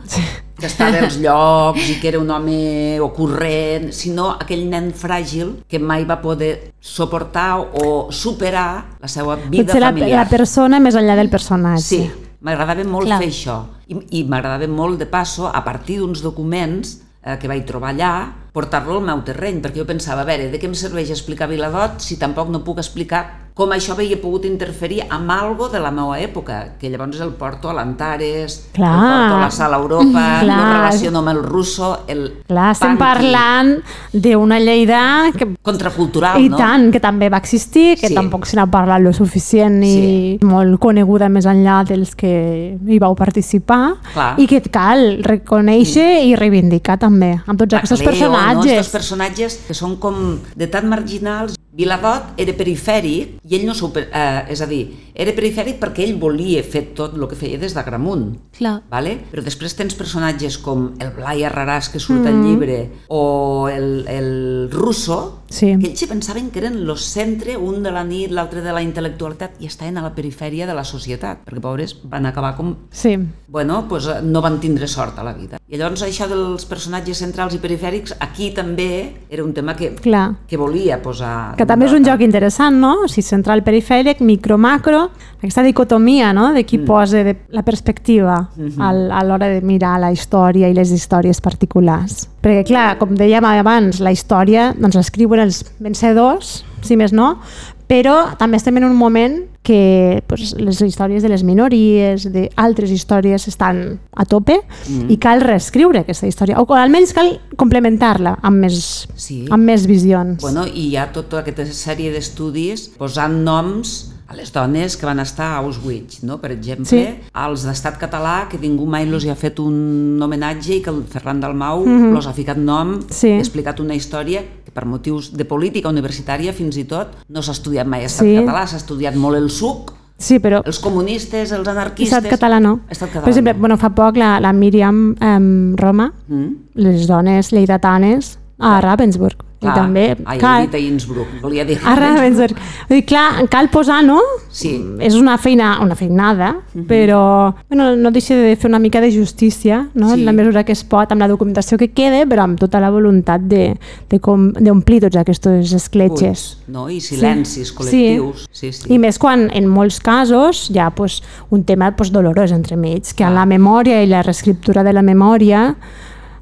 [0.58, 5.80] que estava als llocs i que era un home ocorrent, sinó aquell nen fràgil que
[5.80, 10.18] mai va poder suportar o superar la seva vida potser la, familiar.
[10.20, 11.86] la persona més enllà del personatge.
[11.86, 12.02] Sí,
[12.44, 13.22] m'agradava molt Clar.
[13.24, 13.56] fer això.
[13.88, 18.12] I, i m'agradava molt, de passo, a partir d'uns documents eh, que vaig trobar allà,
[18.52, 22.02] portar-lo al meu terreny, perquè jo pensava, a veure, de què em serveix explicar Viladot
[22.04, 23.22] si tampoc no puc explicar
[23.54, 27.68] com això havia pogut interferir amb algo de la meva època, que llavors el porto
[27.68, 30.46] a l'Antares, el porto a la Sala Europa, Clar.
[30.46, 33.74] lo relaciono amb el russo, el Clar, estem parlant
[34.12, 36.56] d'una Lleida que contracultural, I no?
[36.56, 38.14] tant, que també va existir, que Sí.
[38.14, 40.38] tampoc se n'ha parlat lo suficient i Sí.
[40.46, 44.34] molt coneguda més enllà dels que hi vau participar Clar.
[44.40, 48.36] i que cal reconèixer i reivindicar també amb tots aquests Bacaleo, No?
[48.38, 48.72] personatges.
[48.78, 51.54] Estos personatges que són com de tan marginals.
[51.72, 53.88] Viladot era perifèric i ell no s'ho...
[53.96, 54.82] Eh, és a dir,
[55.16, 58.26] era perifèric perquè ell volia fer tot el que feia des d'Agramunt.
[58.58, 58.74] Clar.
[58.92, 59.14] Vale?
[59.32, 64.68] Però després tens personatges com el Blai Arraràs que surt al llibre o el, el
[64.72, 65.66] Russo Sí.
[65.76, 68.80] que ells se pensaven que eren el centre, un de la nit, l'altre de la
[68.80, 73.18] intel·lectualitat i estaven a la perifèria de la societat perquè pobres van acabar com Sí,
[73.52, 75.58] bueno, pues, eh, no van tindre sort a la vida.
[75.68, 80.38] I llavors això dels personatges centrals i perifèrics, aquí també era un tema que, clar.
[80.48, 81.52] que volia posar...
[81.62, 83.04] Que també és un joc interessant, no?
[83.04, 85.04] O sigui, central perifèric, micro macro,
[85.38, 86.48] aquesta dicotomia, no?
[86.52, 86.84] De qui Mm.
[86.88, 88.80] posa de la perspectiva Mhm.
[88.82, 92.28] al, a l'hora de mirar la història i les històries particulars.
[92.42, 97.38] Perquè, clar, com dèiem abans, la història doncs, l'escriuen els vencedors, si més no,
[97.86, 103.46] però també estem en un moment que pues, les històries de les minories, d'altres històries
[103.48, 105.10] estan a tope Mm.
[105.10, 109.46] i cal reescriure aquesta història, o almenys cal complementar-la amb més, Sí.
[109.50, 110.42] amb més visions.
[110.42, 115.20] Bueno, i hi ha tota aquesta sèrie d'estudis posant noms a les dones que van
[115.20, 116.38] estar a Auschwitz, no?
[116.40, 117.20] per exemple, Sí.
[117.32, 121.40] als d'estat català, que ningú mai els ha fet un homenatge i que el Ferran
[121.40, 123.30] Dalmau mm els ha ficat nom, Sí.
[123.32, 127.52] ha explicat una història que per motius de política universitària fins i tot no s'ha
[127.52, 128.36] estudiat mai estat Sí.
[128.36, 132.16] català, s'ha estudiat molt el suc Sí, però Els comunistes, els anarquistes...
[132.16, 132.80] estat català no.
[132.88, 133.24] Estat català.
[133.24, 136.46] Per exemple, bueno, fa poc la, la Míriam eh, Roma, Mm?
[136.74, 139.36] les dones lleidatanes a Ravensburg.
[139.62, 139.74] I Clar.
[139.76, 141.76] també Ai, cal, he dit a Innsbruck, volia dir...
[141.86, 142.56] a Ravensburg.
[142.88, 144.18] Vull dir, clar, cal posar, no?
[144.50, 144.72] Sí.
[144.98, 146.56] És una feina, una feinada,
[146.88, 150.08] però bueno, no deixa de fer una mica de justícia, no?
[150.08, 150.18] Sí.
[150.20, 152.90] en la mesura que es pot, amb la documentació que quede, però amb tota la
[152.90, 153.78] voluntat de-
[154.10, 156.58] de com- d'omplir tots aquestes escletxes.
[156.66, 156.88] Buits, no?
[156.90, 157.74] I silencis Sí.
[157.76, 158.46] col·lectius.
[158.50, 158.92] Sí, sí.
[158.92, 163.04] I més quan en molts casos hi ha pues, un tema pues, dolorós entre mig,
[163.14, 165.76] que en la memòria i la reescriptura de la memòria,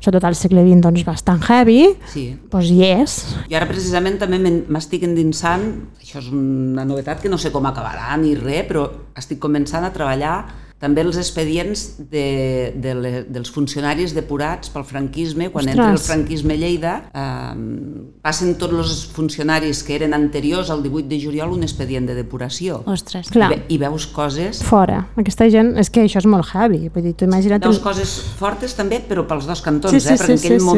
[0.01, 2.25] sobretot al segle XX, doncs, bastant heavy, sí.
[2.51, 3.19] doncs hi és.
[3.53, 5.67] I ara precisament també m'estic endinsant,
[6.01, 8.89] això és una novetat que no sé com acabarà ni res, però
[9.21, 10.39] estic començant a treballar
[10.81, 15.77] també els expedients de, de le, dels funcionaris depurats pel franquisme, quan Ostres.
[15.77, 21.09] entra el franquisme a Lleida, eh, passen tots els funcionaris que eren anteriors al 18
[21.11, 22.81] de juliol un expedient de depuració.
[22.89, 23.29] Ostres.
[23.29, 23.53] Clar.
[23.53, 25.03] I, ve, I veus coses Fora.
[25.21, 26.89] Aquesta gent, és que això és molt heavy.
[26.95, 27.61] Vull dir, tu imagina't...
[27.65, 30.17] Veus coses fortes també, però pels dos cantons, Sí, sí, eh?
[30.17, 30.71] perquè sí, en aquell sí, sí.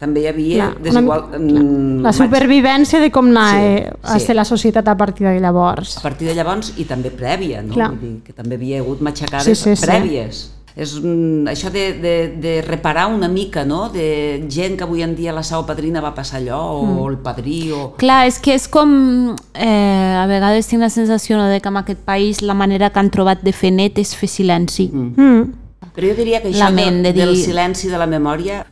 [0.00, 1.24] També hi havia Clar, una desigual...
[1.28, 4.26] mica- mm, La supervivència de com anar Sí, eh, a sí.
[4.26, 5.98] ser la societat a partir de llavors.
[5.98, 7.74] A partir de llavors, i també prèvia, no?
[7.76, 7.90] Clar.
[7.92, 9.86] Vull dir, que també havia hagut matxacades Sí, sí, sí.
[9.86, 10.48] prèvies.
[10.80, 15.16] És mm, això de, de, de reparar una mica, no?, de gent que avui en
[15.18, 17.08] dia la seva padrina va passar allò, o Mm.
[17.10, 17.92] el padrí, o...
[17.98, 19.34] Clar, és que és com...
[19.52, 23.00] Eh, a vegades tinc la sensació no, de que en aquest país la manera que
[23.02, 24.88] han trobat de fer net és fer silenci.
[24.94, 25.12] Mm.
[25.18, 25.52] Mm.
[25.94, 28.66] Però jo diria que això Lament de, de del dir- silenci de la memòria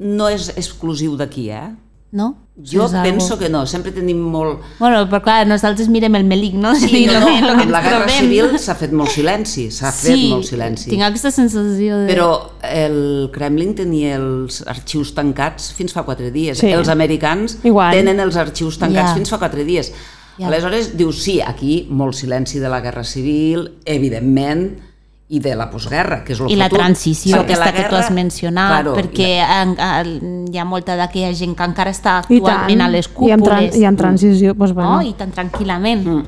[0.00, 1.68] no és exclusiu d'aquí, eh?
[2.10, 2.34] No?
[2.56, 4.62] Jo És algo- penso que no, sempre tenim molt...
[4.80, 6.72] Bueno, però clar, nosaltres mirem el melic, no?
[6.74, 8.24] Sí, dir, no, no, que amb la Guerra trobem.
[8.24, 10.88] Civil s'ha fet molt silenci, s'ha fet sí, molt silenci.
[10.90, 12.08] tinc aquesta sensació de...
[12.08, 12.28] Però
[12.64, 16.58] el Kremlin tenia els arxius tancats fins fa quatre dies.
[16.58, 16.72] Sí.
[16.72, 17.92] Els americans Igual.
[17.94, 19.14] tenen els arxius tancats Ja.
[19.20, 19.92] fins fa quatre dies.
[20.38, 20.48] Ja.
[20.48, 24.78] Aleshores, dius, sí, aquí molt silenci de la Guerra Civil, evidentment,
[25.28, 26.78] i de la postguerra, que és el I la futur.
[26.78, 30.64] transició Perquè aquesta la que tu has mencionat, claro, perquè la- en, en, hi ha
[30.64, 32.80] molta d'aquella gent que encara està actualment tant.
[32.80, 33.76] a les I en, tran cúpules.
[33.76, 34.94] I en transició, doncs, bueno.
[34.96, 35.02] no?
[35.02, 36.04] I tan tranquil·lament.
[36.06, 36.24] Mm.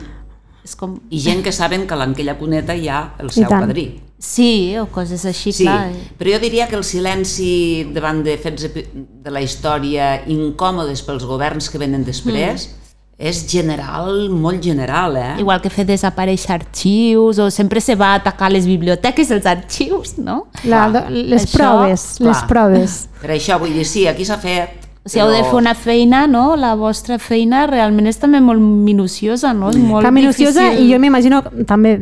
[0.65, 0.99] És com...
[1.09, 4.03] I gent que saben que en aquella cuneta hi ha el seu padrí.
[4.21, 5.89] Sí, o coses així, Sí, clar.
[6.19, 11.71] però jo diria que el silenci davant de fets de la història incòmodes pels governs
[11.71, 12.80] que venen després Mm.
[13.21, 15.35] És general, molt general, eh?
[15.43, 20.47] Igual que fer desaparèixer arxius, o sempre se va atacar les biblioteques, els arxius, no?
[20.65, 22.47] La, les Això, proves, les clar.
[22.49, 23.01] proves.
[23.21, 24.89] Per això vull dir, sí, aquí s'ha fet...
[25.03, 26.57] O sigui, heu de fer una feina, no?
[26.61, 29.71] La vostra feina realment és també molt minuciosa, no?
[29.73, 30.87] És molt que minuciosa difícil.
[30.91, 31.95] i jo m'imagino també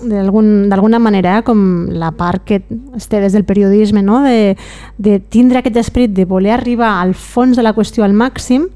[0.00, 2.62] d'algun- d'alguna manera com la part que
[2.96, 4.22] es té des del periodisme no?
[4.22, 4.56] de,
[4.96, 8.68] de tindre aquest esperit de voler arribar al fons de la qüestió al màxim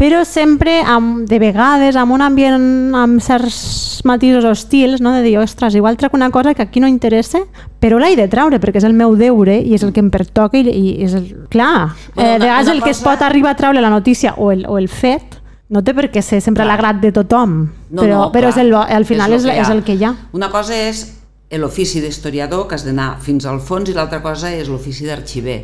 [0.00, 5.12] però sempre amb, de vegades amb un ambient amb certs matisos hostils no?
[5.12, 7.40] de dir, ostres, igual trec una cosa que aquí no interessa
[7.80, 10.56] però l'he de traure perquè és el meu deure i és el que em pertoca
[10.58, 11.28] i, i és el...
[11.50, 14.52] clar, Bueno, eh, de vegades el que es pot arribar a treure la notícia o
[14.52, 16.74] el, o el fet no té per què ser sempre Clar.
[16.74, 17.58] l'agrat de tothom,
[17.90, 20.12] No, però, no, però és el, al final és, que és el que hi ha.
[20.34, 21.04] Una cosa és
[21.50, 25.60] l'ofici d'historiador, que has d'anar fins al fons, i l'altra cosa és l'ofici d'arxiver.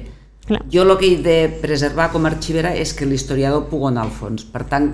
[0.47, 0.63] Clar.
[0.71, 4.15] Jo el que he de preservar com a arxivera és que l'historiador pugui anar al
[4.15, 4.47] fons.
[4.47, 4.89] Per tant,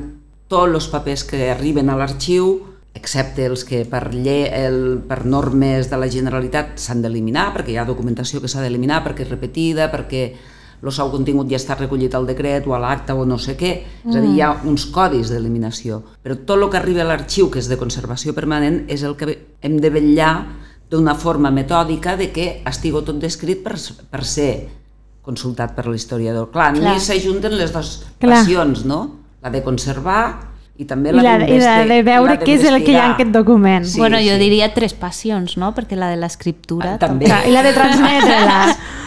[0.49, 2.51] tots els papers que arriben a l'arxiu,
[2.97, 7.79] excepte els que per, lle, el, per normes de la Generalitat s'han d'eliminar, perquè hi
[7.81, 10.25] ha documentació que s'ha d'eliminar, perquè és repetida, perquè
[10.83, 13.73] el seu contingut ja està recollit al decret o a l'acte o no sé què,
[14.07, 16.03] és a dir, hi ha uns codis d'eliminació.
[16.23, 19.39] Però tot el que arriba a l'arxiu, que és de conservació permanent, és el que
[19.61, 20.33] hem de vetllar
[20.91, 23.75] d'una forma metòdica de que estigui tot descrit per,
[24.11, 24.69] per ser
[25.23, 26.51] consultat per l'historiador.
[26.53, 26.95] Clar, Clar.
[26.95, 28.39] ni s'ajunten les dues Clar.
[28.39, 29.03] passions, no?
[29.43, 30.23] La de conservar
[30.79, 32.97] i també I la, la, i la de veure la què és el que hi
[32.97, 33.85] ha en aquest document.
[33.85, 34.41] Sí, bueno, jo sí.
[34.41, 35.73] diria tres passions, no?
[35.75, 37.27] Perquè la de l'escriptura Ah, també.
[37.27, 38.61] Clar, I la de transmetre-la.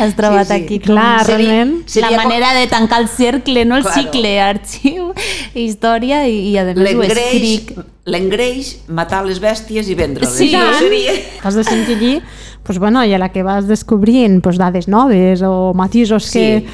[0.00, 0.62] has trobat Sí, sí.
[0.64, 1.88] aquí Clar, Seria- realment.
[1.88, 4.02] seria la com- manera de tancar el cercle, no el Claro.
[4.02, 5.12] cicle, arxiu,
[5.54, 7.74] història i, i a més ho escric.
[8.06, 10.34] l'engreix, matar les bèsties i vendre-les.
[10.36, 10.50] Sí.
[10.52, 10.78] Tant.
[10.78, 11.12] seria...
[11.42, 12.14] Has de sentir allí,
[12.66, 16.64] doncs, bueno, i a la que vas descobrint doncs, dades noves o matisos que...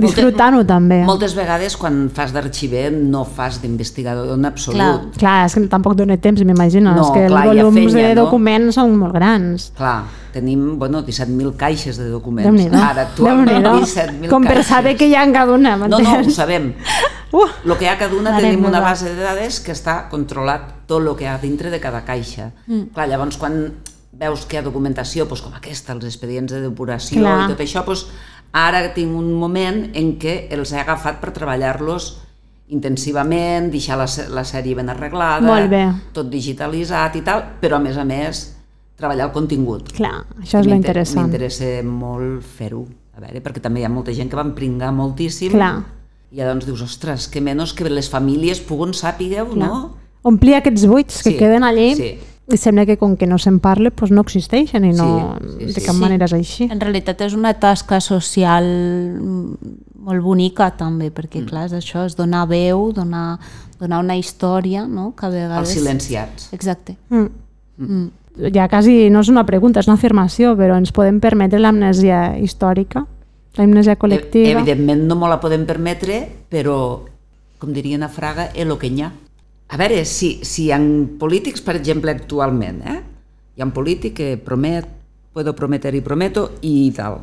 [0.00, 1.00] Disfrutant-ho també.
[1.08, 4.78] Moltes vegades quan fas d'arxiver no fas d'investigador en absolut.
[4.78, 5.18] Clar.
[5.18, 6.94] Clar, és que tampoc dona temps, m'imagino.
[6.94, 8.24] No, és que clar, els volums feina, de no?
[8.24, 9.70] documents són molt grans.
[9.76, 9.96] Clar,
[10.32, 12.66] tenim bueno, 17.000 caixes de documents.
[12.70, 13.86] Ara actualment Déu-n'hi-do.
[13.86, 14.70] 17.000 Com per caixes.
[14.70, 16.72] saber què hi ha en cada una, No, no, ho sabem.
[17.32, 20.64] Uh, Lo que hi ha cada una tenim una base de dades que està controlat
[20.90, 22.48] tot el que hi ha dintre de cada caixa.
[22.66, 22.88] Mm.
[22.96, 23.54] Clar, llavors quan
[24.18, 27.36] veus que hi ha documentació doncs, com aquesta, els expedients de depuració Clar.
[27.44, 28.08] i tot això, doncs,
[28.52, 32.16] ara tinc un moment en què els he agafat per treballar-los
[32.70, 35.82] intensivament, deixar la, la sèrie ben arreglada, Molt bé.
[36.14, 38.44] tot digitalitzat i tal, però a més a més
[39.00, 39.90] treballar el contingut.
[39.96, 41.26] Clar, això és lo M'inter- interessant.
[41.26, 42.84] M'interessa molt fer-ho,
[43.16, 45.72] a veure, perquè també hi ha molta gent que va pringar moltíssim Clar.
[46.30, 49.96] i doncs dius, ostres, que menys que les famílies puguen sàpigueu, no?
[50.22, 52.10] Omplir aquests buits que Sí, queden allí sí.
[52.52, 55.74] I sembla que com que no se'n parla doncs no existeixen i no, Sí, sí,
[55.74, 56.00] de cap Sí.
[56.00, 56.68] manera és així.
[56.70, 59.74] En realitat és una tasca social mm,
[60.06, 63.38] molt bonica també, perquè clar, és això, és donar veu, donar,
[63.78, 65.12] donar una història, no?
[65.16, 65.68] que a vegades...
[65.68, 66.48] Els silenciats.
[66.52, 66.96] Exacte.
[67.10, 67.28] Mm.
[67.78, 68.10] Mm.
[68.54, 73.04] Ja quasi no és una pregunta, és una afirmació, però ens podem permetre l'amnèsia històrica,
[73.58, 74.60] l'amnèsia col·lectiva.
[74.60, 76.76] Evidentment no me la podem permetre, però,
[77.58, 79.10] com dirien a Fraga, el que hi ha.
[79.70, 80.78] A veure, si, si hi ha
[81.20, 82.96] polítics, per exemple, actualment, eh?
[83.54, 84.86] hi ha un polític que promet,
[85.32, 87.20] puedo prometer i prometo, i tal.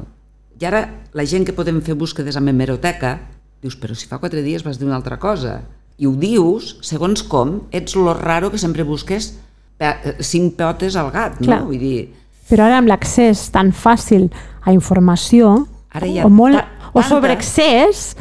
[0.58, 0.84] I ara,
[1.14, 3.18] la gent que podem fer búsquedes amb hemeroteca,
[3.62, 5.60] dius, però si fa quatre dies vas dir una altra cosa.
[5.98, 9.34] I ho dius, segons com, ets lo raro que sempre busques
[9.80, 11.50] eh, cinc peotes al gat, no?
[11.50, 11.62] Clar.
[11.68, 12.00] Vull dir,
[12.48, 14.30] Però ara amb l'accés tan fàcil
[14.64, 18.14] a informació Ara hi ha o, molt, o tanta- sobreaccés,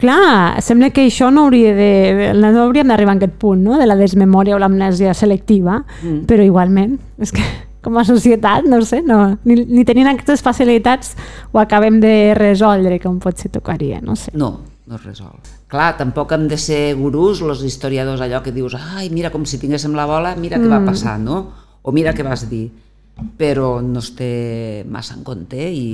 [0.00, 1.90] clar, sembla que això no hauria de,
[2.36, 6.24] no hauríem d'arribar a aquest punt, no?, de la desmemòria o l'amnèsia selectiva, mm.
[6.28, 7.44] però igualment, és que
[7.86, 11.12] com a societat, no sé, no, ni, ni tenint aquestes facilitats
[11.52, 14.32] ho acabem de resoldre com potser tocaria, no sé.
[14.34, 14.56] No,
[14.90, 15.36] no es resol.
[15.70, 19.60] Clar, tampoc hem de ser gurús, els historiadors, allò que dius, ai, mira, com si
[19.62, 21.40] tinguéssim la bola, mira què va passar, no?
[21.86, 22.68] O mira què vas dir.
[23.38, 25.86] Però no es té massa en compte i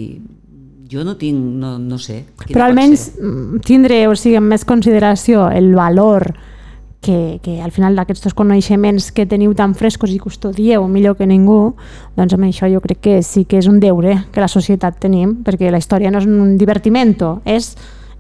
[0.93, 2.23] jo no tinc, no, no sé.
[2.45, 6.35] Però almenys mm, tindre, o sigui, amb més consideració el valor
[7.03, 11.75] que, que al final d'aquests coneixements que teniu tan frescos i custodieu millor que ningú,
[12.17, 15.41] doncs amb això jo crec que sí que és un deure que la societat tenim,
[15.43, 17.73] perquè la història no és un divertimento, és,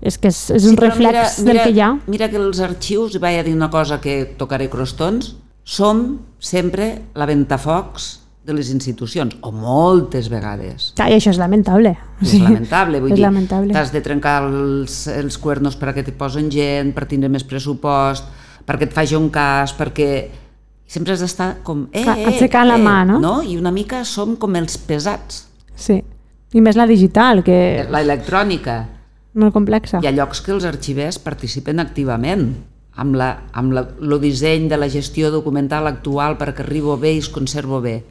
[0.03, 1.93] és que és, és un Sí, reflex del que hi ha.
[2.11, 7.29] Mira que els arxius, vaig a dir una cosa que tocaré crostons, som sempre la
[7.31, 10.93] ventafocs de les institucions, o moltes vegades.
[10.99, 11.93] Ah, I això és lamentable.
[12.21, 13.73] És lamentable, vull és dir, lamentable.
[13.75, 18.27] t'has de trencar els, els cuernos perquè et posen gent, per tindre més pressupost,
[18.67, 20.09] perquè et faci un cas, perquè
[20.87, 21.87] sempre has d'estar com...
[21.93, 23.21] Eh, Clar, eh, aixecant la eh, mà, no?
[23.23, 23.35] no?
[23.47, 25.45] I una mica som com els pesats.
[25.79, 26.01] Sí.
[26.53, 28.83] I més la digital, que La electrònica.
[29.35, 30.03] molt complexa.
[30.03, 32.51] Hi ha llocs que els arxivers participen activament
[33.01, 37.23] amb, la, amb la, lo disseny de la gestió documental actual perquè arribo bé i
[37.23, 38.03] es conservo bé.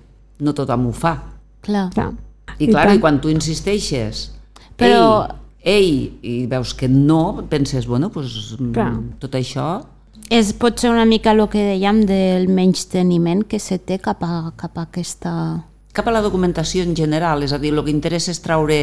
[0.41, 1.15] No tothom ho fa.
[1.61, 1.89] Clar.
[1.93, 2.11] Clar.
[2.57, 2.97] I, clar, tant.
[2.97, 4.31] i quan tu insisteixes,
[4.77, 5.27] Però-
[5.61, 8.91] ei, ei, i veus que no, penses, bueno, doncs, Clar.
[8.91, 9.71] mm, tot això...
[10.31, 14.77] És potser una mica el que dèiem del menysteniment que se té cap a, cap
[14.77, 15.33] a aquesta...
[15.91, 18.77] Cap a la documentació en general, és a dir, el que interessa és traure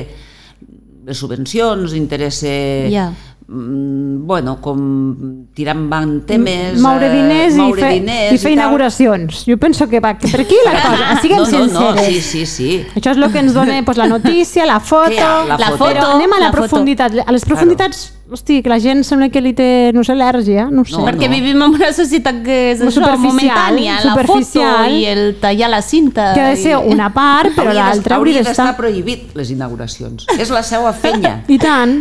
[1.09, 2.53] les subvencions, interessa...
[2.93, 3.09] Ja.
[3.49, 6.79] Mm, bueno, com tirar endavant temes...
[6.81, 8.57] moure eh, diners, moure i, fer, diners i fer tal.
[8.59, 9.45] inauguracions.
[9.49, 11.09] Jo penso que va que per aquí la cosa.
[11.23, 11.73] Siguem no, no, sinceres.
[11.73, 12.71] no, sí, sí, sí.
[12.95, 15.11] Això és el que ens dona pues, la notícia, la foto...
[15.49, 15.89] La La foto.
[15.89, 16.67] Però foto, anem a la, la foto.
[16.69, 17.19] profunditat.
[17.27, 20.85] A les profunditats, hosti, que la gent sembla que li té, no sé, al·lèrgia, no
[20.85, 20.99] sé.
[20.99, 21.35] No, Perquè no.
[21.39, 24.67] vivim en una societat que és Molt això, superficial, momentània, la foto
[24.99, 26.35] i el tallar la cinta.
[26.35, 28.77] que ha de ser i- una part, però Hauria l'altra hauria Hauria d'estar d'estar...
[28.77, 30.27] prohibit, les inauguracions.
[30.39, 31.39] És la seva fenya.
[31.49, 31.97] I tant.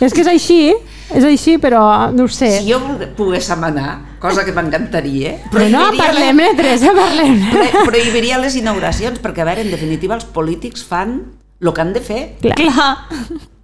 [0.00, 0.74] És que és així,
[1.14, 2.50] és així, però no ho sé.
[2.60, 2.78] Si jo
[3.16, 7.50] pogués manar, cosa que m'encantaria, Però no, parlem-ne, Teresa, parlem-ne.
[7.50, 11.18] Pro- prohibiria les inauguracions, perquè, a veure, en definitiva, els polítics fan
[11.60, 12.22] el que han de fer.
[12.40, 12.56] Clar.
[12.56, 12.96] Clar.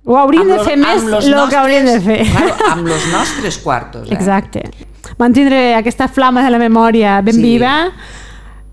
[0.06, 2.20] Ho hauríem de fer més el que hauríem de fer.
[2.30, 4.04] Claro, amb els nostres quartos.
[4.08, 4.14] Eh?
[4.14, 4.62] Exacte.
[5.18, 7.42] Mantindre aquesta flama de la memòria ben Sí.
[7.42, 7.90] viva,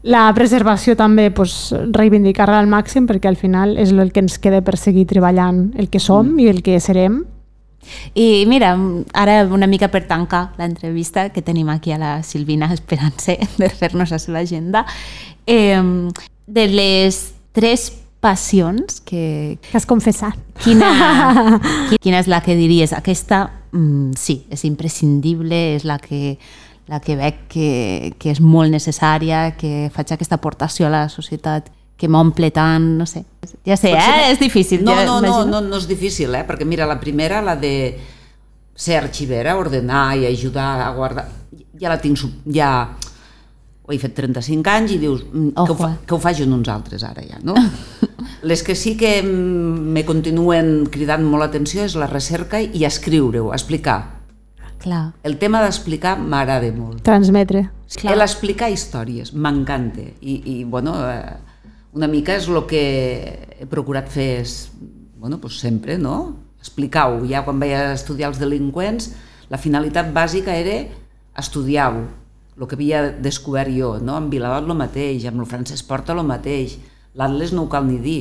[0.03, 4.61] la preservació també pues, reivindicar-la al màxim perquè al final és el que ens queda
[4.61, 7.23] per seguir treballant el que som i el que serem.
[8.15, 8.73] I mira,
[9.13, 14.11] ara una mica per tancar l'entrevista que tenim aquí a la Silvina esperant-se de fer-nos
[14.11, 14.85] la seva agenda,
[15.47, 15.81] eh,
[16.47, 17.91] de les tres
[18.23, 20.35] passions que, Que has confessat.
[20.63, 21.59] quina,
[21.89, 22.93] qui- quina és la que diries?
[22.93, 26.37] Aquesta, mm, sí, és imprescindible, és la que,
[26.87, 31.69] la que veig que, que és molt necessària, que faig aquesta aportació a la societat,
[31.97, 33.23] que m'omple tant, no sé.
[33.65, 34.31] Ja sé, eh?
[34.31, 34.83] és difícil.
[34.83, 36.43] No, ja no, no, no, no és difícil, eh?
[36.47, 37.73] perquè mira, la primera, la de
[38.75, 41.27] ser arxivera, ordenar i ajudar a guardar,
[41.79, 42.19] ja la tinc,
[42.51, 42.71] ja
[43.83, 46.01] ho he fet 35 anys i dius mm, que, ho fa, eh?
[46.07, 47.55] que ho facin uns altres ara ja, no?
[48.49, 53.51] Les que sí que mm, me continuen cridant molt l'atenció és la recerca i escriure-ho,
[53.55, 53.99] explicar.
[54.83, 55.13] Clar.
[55.23, 57.03] El tema d'explicar m'agrada molt.
[57.07, 57.67] Transmetre.
[57.93, 58.17] Clar.
[58.19, 60.03] L'explicar històries, m'encanta.
[60.19, 61.52] I, I, bueno, eh,
[61.93, 62.85] una mica és el que
[63.59, 64.71] he procurat fer és,
[65.17, 66.35] bueno, pues sempre, no?
[66.59, 67.21] Explicar-ho.
[67.29, 69.11] Ja quan vaig a estudiar els delinqüents,
[69.53, 70.79] La finalitat bàsica era
[71.37, 72.07] estudiar-ho,
[72.57, 74.15] el que havia descobert jo, no?
[74.17, 76.77] amb Vilalot el mateix, amb el Francesc Porta el mateix,
[77.17, 78.19] l'Atles no ho cal ni dir.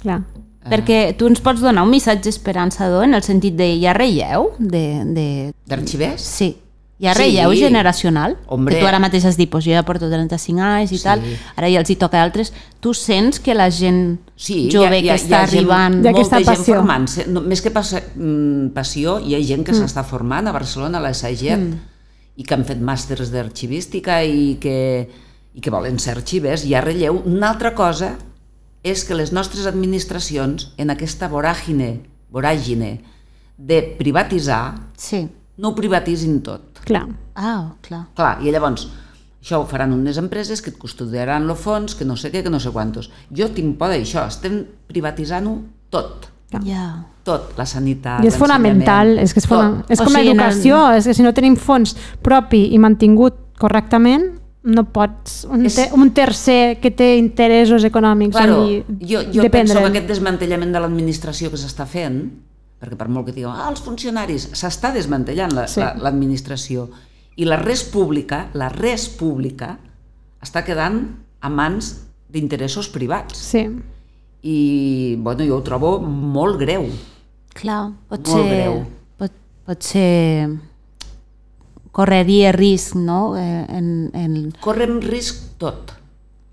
[0.00, 0.22] Clar.
[0.64, 4.54] Perquè tu ens pots donar un missatge esperançador en el sentit de hi ha relleu?
[4.58, 4.84] De,
[5.16, 5.26] de...
[5.68, 6.24] D'arxivers?
[6.24, 6.54] Sí.
[6.98, 7.22] Hi ha Sí.
[7.22, 8.36] relleu generacional?
[8.46, 8.76] Hombre.
[8.76, 11.02] Que tu ara mateix has dit, pues jo ja porto 35 anys i Sí.
[11.04, 11.20] tal,
[11.56, 12.52] ara ja els hi toca a altres.
[12.80, 16.04] Tu sents que la gent Sí, jove que està arribant...
[16.04, 16.74] Hi ha molta gent passió.
[16.76, 17.26] formant-se.
[17.26, 17.98] No, més que passió,
[18.74, 19.82] passió, hi ha gent que Mm.
[19.82, 21.74] s'està formant a Barcelona, a la SAGET,
[22.36, 25.08] i que han fet màsters d'arxivística i que,
[25.54, 26.64] i que volen ser arxivers.
[26.64, 27.22] Hi ha relleu.
[27.26, 28.16] Una altra cosa
[28.82, 32.00] és que les nostres administracions, en aquesta voràgine,
[32.32, 33.00] voràgine
[33.56, 35.28] de privatitzar, Sí.
[35.58, 36.73] no ho privatitzin tot.
[36.84, 37.06] Clar.
[37.34, 38.04] Ah, clar.
[38.14, 38.86] Clar, i llavors,
[39.42, 42.50] això ho faran unes empreses que et custodiaran el fons, que no sé què, que
[42.52, 43.10] no sé quantos.
[43.32, 45.58] Jo tinc por d'això, estem privatitzant-ho
[45.90, 46.30] tot.
[46.62, 47.06] Ja.
[47.24, 49.80] tot, la sanitat, I és fonamental, és que és, fona...
[49.88, 52.78] és O com sigui, en el- l'educació, és que si no tenim fons propi i
[52.78, 54.26] mantingut correctament,
[54.62, 55.46] no pots...
[55.50, 59.88] Un, És- te, un tercer que té interessos econòmics Claro, allí jo, jo penso que
[59.90, 62.20] aquest desmantellament de l'administració que s'està fent,
[62.84, 65.80] perquè per molt que digueu, ah, els funcionaris, s'està desmantellant la- Sí.
[65.80, 66.90] la- l'administració.
[67.36, 69.78] I la res pública, la res pública,
[70.44, 71.00] està quedant
[71.40, 73.38] a mans d'interessos privats.
[73.38, 73.64] Sí,
[74.46, 76.84] I, bueno, jo ho trobo molt greu.
[77.54, 78.50] Clar, pot Molt ser...
[78.50, 78.74] greu.
[79.16, 79.32] Pot,
[79.64, 80.50] pot ser...
[81.94, 83.36] Correria risc, no?
[83.38, 84.52] Eh, En, en...
[84.60, 85.92] correm risc tot.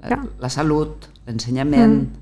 [0.01, 0.19] La, Clar.
[0.39, 2.20] la salut, l'ensenyament, mm.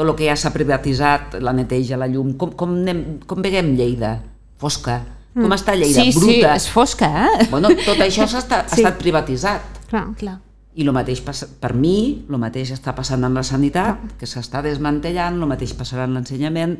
[0.00, 3.74] Tot el que ja s'ha privatitzat, la neteja, la llum, com, com, anem, com veiem
[3.76, 4.14] Lleida?
[4.60, 5.00] Fosca.
[5.34, 5.44] Mm.
[5.44, 6.02] Com està Lleida?
[6.02, 6.54] Sí, sí, Bruta.
[6.58, 7.48] és fosca, eh?
[7.52, 8.80] Bueno, tot això s'ha estat, Sí.
[8.80, 9.76] ha estat privatitzat.
[9.90, 10.06] clar.
[10.18, 10.38] Clar.
[10.80, 14.60] I el mateix passa, per mi, el mateix està passant amb la sanitat, que s'està
[14.62, 16.76] desmantellant, el mateix passarà en l'ensenyament,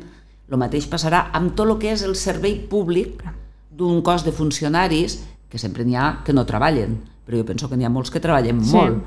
[0.49, 3.21] el mateix passarà amb tot el que és el servei públic
[3.69, 5.19] d'un cos de funcionaris,
[5.51, 8.19] que sempre n'hi ha que no treballen, però jo penso que n'hi ha molts que
[8.23, 8.71] treballen Sí.
[8.75, 9.03] molt,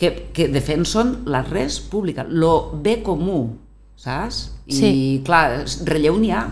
[0.00, 3.58] que, que defensen la res pública, lo bé comú,
[4.00, 4.54] saps?
[4.66, 5.22] I Sí.
[5.24, 6.46] clar, relleu n'hi ha.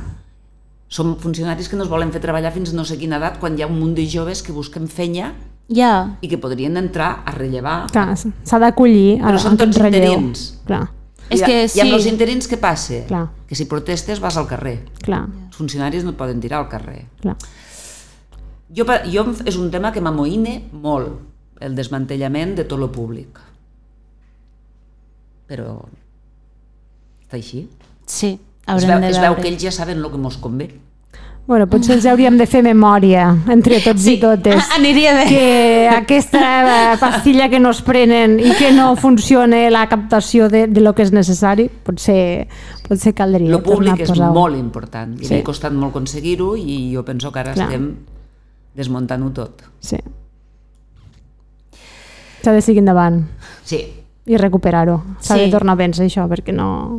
[0.89, 3.63] Som funcionaris que no es volen fer treballar fins no sé quina edat quan hi
[3.65, 5.35] ha un munt de joves que busquen fenya
[5.69, 7.91] Ja, i que podrien entrar a rellevar.
[7.93, 10.13] Clar, s'ha d'acollir a, Però són tots relleu.
[10.15, 10.55] interins.
[10.65, 10.87] Clar,
[11.29, 11.95] És que I amb sí.
[11.95, 13.03] els interins què passa?
[13.07, 13.27] Clar.
[13.47, 14.79] Que si protestes vas al carrer.
[15.05, 17.05] clar, Els funcionaris no et poden tirar al carrer.
[17.21, 17.37] clar.
[18.75, 21.21] Jo, jo és un tema que m'amoïna molt,
[21.61, 23.39] el desmantellament de tot lo públic.
[25.49, 25.79] Però
[27.25, 27.69] està així.
[28.07, 28.39] sí.
[28.69, 29.29] Es Haurem veu, de es veure.
[29.33, 30.67] veu que ells ja saben el que mos convé.
[31.49, 34.59] Bueno, potser ens hauríem de fer memòria entre tots i totes.
[34.61, 35.23] Ah, aniria bé.
[35.31, 40.93] Que aquesta pastilla que nos prenen i que no funcione la captació de, de lo
[40.93, 42.45] que és necessari, potser,
[42.85, 45.39] potser caldria Lo públic és molt important i Sí.
[45.39, 47.71] m'ha costat molt aconseguir-ho i jo penso que ara Clar.
[47.71, 47.89] estem
[48.77, 49.63] desmuntant-ho tot.
[49.81, 49.97] Sí.
[52.49, 53.27] S'ha de seguir endavant
[53.69, 53.83] Sí,
[54.25, 55.03] i recuperar-ho.
[55.21, 55.41] S'ha Sí.
[55.45, 56.99] de tornar a pensar això, perquè no,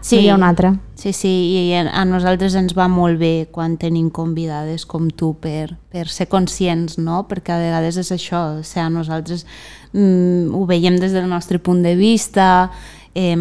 [0.00, 0.16] Sí.
[0.16, 0.78] no hi ha una altra.
[0.94, 1.28] Sí, sí,
[1.68, 6.26] i a nosaltres ens va molt bé quan tenim convidades com tu per, per ser
[6.28, 7.26] conscients, no?
[7.28, 9.44] Perquè a vegades és això, o sigui, nosaltres
[9.92, 12.70] mm, ho veiem des del nostre punt de vista,
[13.14, 13.36] eh,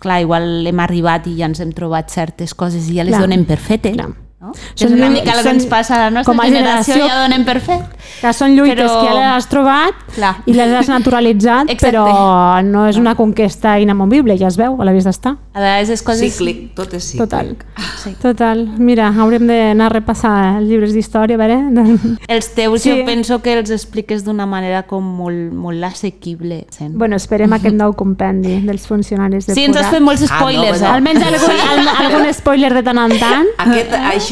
[0.00, 3.22] clar, igual hem arribat i ja ens hem trobat certes coses i ja les Clar.
[3.22, 4.10] donem per fetes, Clar.
[4.42, 4.52] No?
[4.74, 7.08] Són és una mica el que ens passa a la nostra com a generació, generació-
[7.14, 7.82] ja donem per fet.
[8.20, 10.34] Que són lluites Però- que ja les has trobat Clar.
[10.46, 11.96] i les has naturalitzat, Exacte.
[11.96, 15.36] però no és una conquesta inamovible, ja es veu, a la vista està.
[15.54, 16.20] A vegades és coses...
[16.34, 17.22] cíclic, tot és cíclic.
[17.22, 17.56] Total.
[18.02, 18.14] Sí.
[18.20, 18.66] Total.
[18.78, 21.58] Mira, haurem d'anar a repassar els llibres d'història, a veure?
[22.28, 22.90] Els teus Sí.
[22.90, 26.64] jo penso que els expliques d'una manera com molt, molt assequible.
[26.70, 26.96] Sent.
[26.98, 30.38] bueno, esperem aquest nou compendi dels funcionaris de Sí, ens has fet molts Ah, no,
[30.40, 30.86] spoilers, eh?
[30.86, 33.46] Almenys algun, al, algun spoiler de tant en tant.
[33.58, 34.31] Aquest, això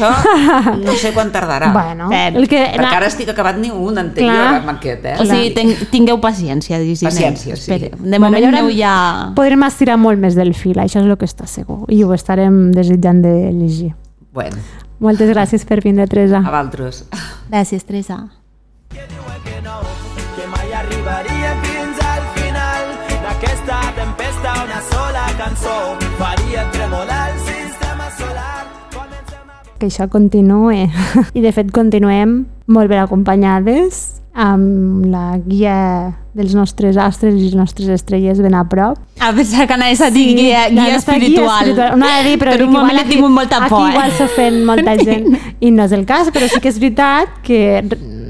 [0.81, 1.71] no sé quan tardarà.
[1.73, 2.59] Bueno, Pep, el que...
[2.75, 4.55] Perquè ara estic acabat ni un anterior Clar.
[4.61, 5.15] amb aquest, eh?
[5.21, 7.11] O sigui, ten, tingueu paciència, Disney.
[7.11, 7.61] Paciència, sí.
[7.71, 8.95] Espere, De Bueno, moment haurem- aneu ja...
[9.37, 11.83] Podrem estirar molt més del fil, això és el que està segur.
[11.93, 13.93] I ho estarem desitjant de llegir.
[14.33, 14.57] Bueno,
[15.01, 16.43] Moltes gràcies per vindre, Teresa.
[16.45, 17.05] a valtros.
[17.49, 18.19] Gràcies, Teresa.
[29.81, 30.87] Que això continue.
[31.37, 35.75] I de fet continuem molt ben acompanyades amb la guia
[36.31, 39.01] dels nostres astres i les nostres estrelles ben a prop.
[39.19, 41.73] A pensar que anaves a dir Sí, guia, guia nostra espiritual.
[41.99, 43.91] No he de dir, però per dic, un moment igual he tingut molta por, Aquí
[43.91, 44.17] igual eh?
[44.21, 45.27] s'ofèn molta gent
[45.59, 47.61] i no és el cas, però sí que és veritat que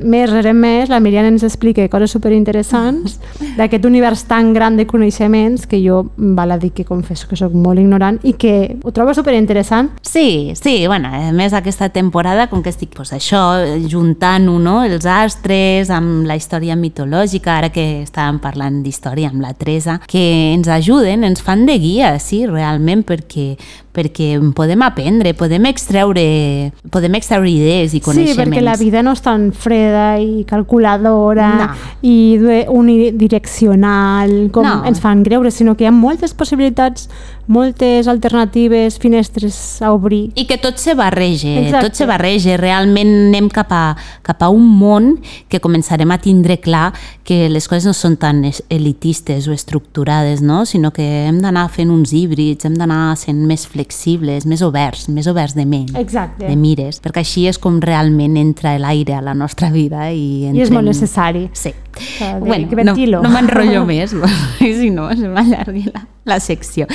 [0.04, 3.18] més rere més la Miriam ens explica coses superinteressants
[3.58, 7.54] d'aquest univers tan gran de coneixements que jo val a dir que confesso que sóc
[7.54, 9.92] molt ignorant i que ho trobo superinteressant.
[10.02, 13.42] Sí, sí, bueno, a més aquesta temporada, com que estic pues, això,
[13.90, 14.82] juntant-ho, no?
[14.84, 20.24] els astres amb la història mitològica, ara que estàvem parlant d'història amb la Teresa, que
[20.54, 23.56] ens ajuden, ens fan de guia, sí, realment, perquè
[23.94, 28.36] perquè podem aprendre, podem extreure, podem extreure idees i coneixements.
[28.36, 31.68] Sí, perquè la vida no és tan freda i calculadora No.
[32.02, 32.38] i
[32.68, 34.86] unidireccional com No.
[34.86, 37.10] ens fan creure, sinó que hi ha moltes possibilitats,
[37.48, 40.32] moltes alternatives, finestres a obrir.
[40.36, 41.88] I que tot se barrege, Exacte.
[41.90, 42.58] tot se barrege.
[42.58, 45.20] Realment anem cap a, cap a un món
[45.50, 50.42] que començarem a tindre clar que les coses no són tan es- elitistes o estructurades,
[50.42, 50.66] no?
[50.66, 55.28] sinó que hem d'anar fent uns híbrids, hem d'anar sent més flexibles, més oberts, més
[55.28, 56.48] oberts de ment, Exacte.
[56.48, 60.46] de mires, perquè així és com realment entra l'aire a la nostra vida i, I
[60.48, 61.50] és entrem- molt necessari.
[61.54, 61.74] Sí.
[61.92, 64.14] Que Bueno, que no, no m'enrotllo més,
[64.60, 66.88] si no se m'allargui la, la secció.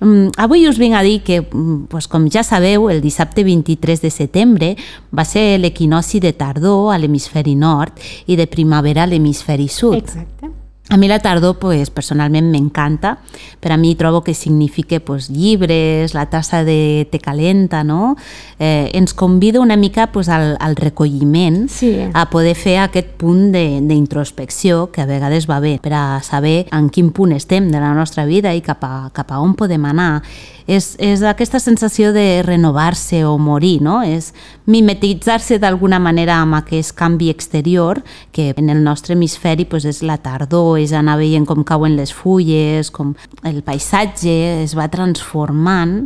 [0.00, 4.00] Um, avui us vinc a dir que, mm, pues, com ja sabeu, el dissabte 23
[4.00, 4.76] de setembre
[5.10, 9.94] va ser l'equinoci de tardor a l'hemisferi nord i de primavera a l'hemisferi sud.
[9.94, 10.57] Exacte.
[10.90, 13.18] A mi la tardor, pues, personalment m'encanta.
[13.60, 18.16] Per a mi trobo que significa pues, llibres, la tassa de té calenta, no?
[18.58, 21.92] Eh, ens convida una mica pues, al, al recolliment, Sí.
[22.14, 26.66] a poder fer aquest punt de- d'introspecció que a vegades va bé per a saber
[26.72, 29.84] en quin punt estem de la nostra vida i cap a, cap a on podem
[29.84, 30.22] anar.
[30.68, 34.02] És, és aquesta sensació de renovar-se o morir, no?
[34.04, 34.34] És
[34.68, 38.02] mimetitzar-se d'alguna manera amb aquest canvi exterior
[38.36, 42.12] que en el nostre hemisferi pues, és la tardor, és anar veient com cauen les
[42.12, 43.14] fulles, com
[43.48, 44.34] el paisatge
[44.66, 46.02] es va transformant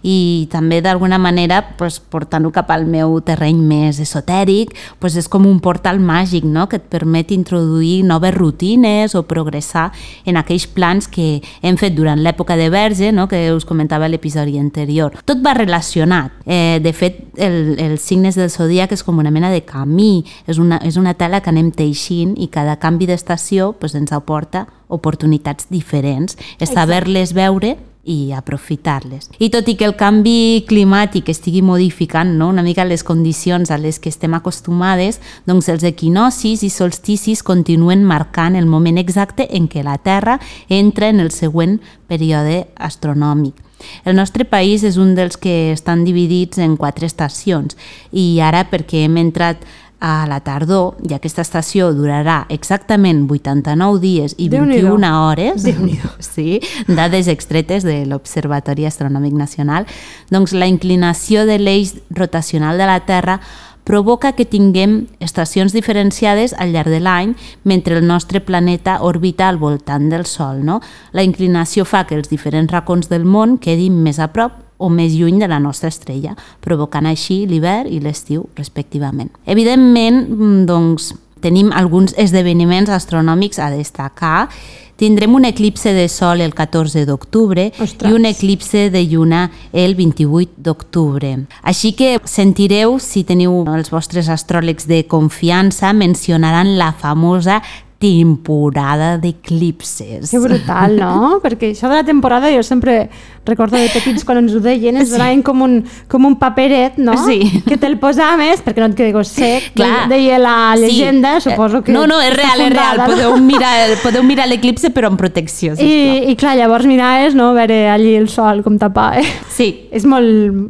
[0.00, 5.44] i també d'alguna manera pues, portant-ho cap al meu terreny més esotèric, pues, és com
[5.44, 6.70] un portal màgic no?
[6.72, 9.90] que et permet introduir noves rutines o progressar
[10.24, 13.28] en aquells plans que hem fet durant l'època de Verge, no?
[13.28, 15.16] que us comentava a l'episodi anterior.
[15.26, 16.38] Tot va relacionat.
[16.46, 20.62] Eh, de fet, el, els signes del zodíac és com una mena de camí, és
[20.62, 25.68] una, és una tela que anem teixint i cada canvi d'estació pues, ens aporta oportunitats
[25.70, 26.38] diferents.
[26.62, 27.76] És saber-les veure
[28.06, 29.28] i aprofitar-les.
[29.42, 32.48] I tot i que el canvi climàtic estigui modificant no?
[32.54, 38.06] una mica les condicions a les que estem acostumades, doncs els equinocis i solsticis continuen
[38.06, 40.38] marcant el moment exacte en què la Terra
[40.70, 43.65] entra en el següent període astronòmic.
[44.04, 47.76] El nostre país és un dels que estan dividits en quatre estacions
[48.12, 49.64] i ara perquè hem entrat
[50.00, 54.92] a la tardor i aquesta estació durarà exactament 89 dies i Déu-n'hi-do.
[54.92, 55.64] 21 hores,
[56.34, 59.88] sí, dades extretes de l'Observatori Astronòmic Nacional,
[60.30, 63.40] doncs la inclinació de l'eix rotacional de la Terra
[63.86, 69.60] provoca que tinguem estacions diferenciades al llarg de l'any mentre el nostre planeta orbita al
[69.62, 70.64] voltant del Sol.
[70.66, 70.80] No?
[71.14, 75.14] La inclinació fa que els diferents racons del món quedin més a prop o més
[75.14, 79.30] lluny de la nostra estrella, provocant així l'hivern i l'estiu respectivament.
[79.46, 84.48] Evidentment, mm, doncs, tenim alguns esdeveniments astronòmics a destacar.
[84.96, 90.56] Tindrem un eclipse de Sol el 14 d'octubre i un eclipse de Lluna el 28
[90.56, 91.34] d'octubre.
[91.60, 97.60] Així que sentireu, si teniu els vostres astròlegs de confiança, mencionaran la famosa
[97.98, 100.30] temporada d'eclipses.
[100.30, 101.38] Que brutal, no?
[101.44, 103.08] Perquè això de la temporada jo sempre
[103.46, 105.14] recordo de petits quan ens ho deien, ens Sí.
[105.14, 105.76] donaven com un,
[106.10, 107.14] com un paperet, no?
[107.26, 107.62] Sí.
[107.66, 109.68] Que te'l posaves perquè no et quedés sec.
[109.76, 110.08] Clar.
[110.10, 111.50] Deia la llegenda, Sí.
[111.50, 111.92] suposo que...
[111.94, 112.96] No, no, és real, és real.
[112.96, 113.14] fundada, no?
[113.14, 115.88] Podeu mirar, podeu mirar l'eclipse però amb protecció, sisplau.
[115.88, 119.26] I, I clar, llavors miraves, no?, veure allí el sol com tapar, eh?
[119.48, 120.26] Sí, És molt,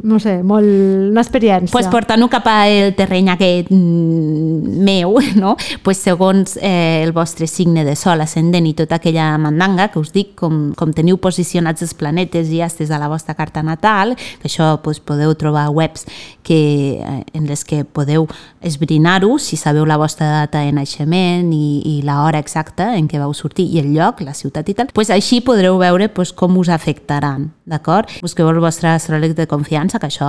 [0.07, 0.63] no sé, molt...
[1.11, 1.71] una experiència.
[1.73, 5.57] pues portant-ho cap al terreny aquest mm, meu, no?
[5.83, 10.13] pues segons eh, el vostre signe de sol ascendent i tota aquella mandanga que us
[10.13, 14.49] dic, com, com teniu posicionats els planetes i astres a la vostra carta natal, que
[14.49, 16.05] això pues, podeu trobar webs
[16.47, 18.27] que, eh, en les que podeu
[18.61, 23.33] esbrinar-ho si sabeu la vostra data de naixement i, i l'hora exacta en què vau
[23.35, 26.71] sortir i el lloc, la ciutat i tal, pues així podreu veure pues, com us
[26.73, 28.11] afectaran, d'acord?
[28.23, 30.27] Busqueu el vostre astròleg de confiança, que això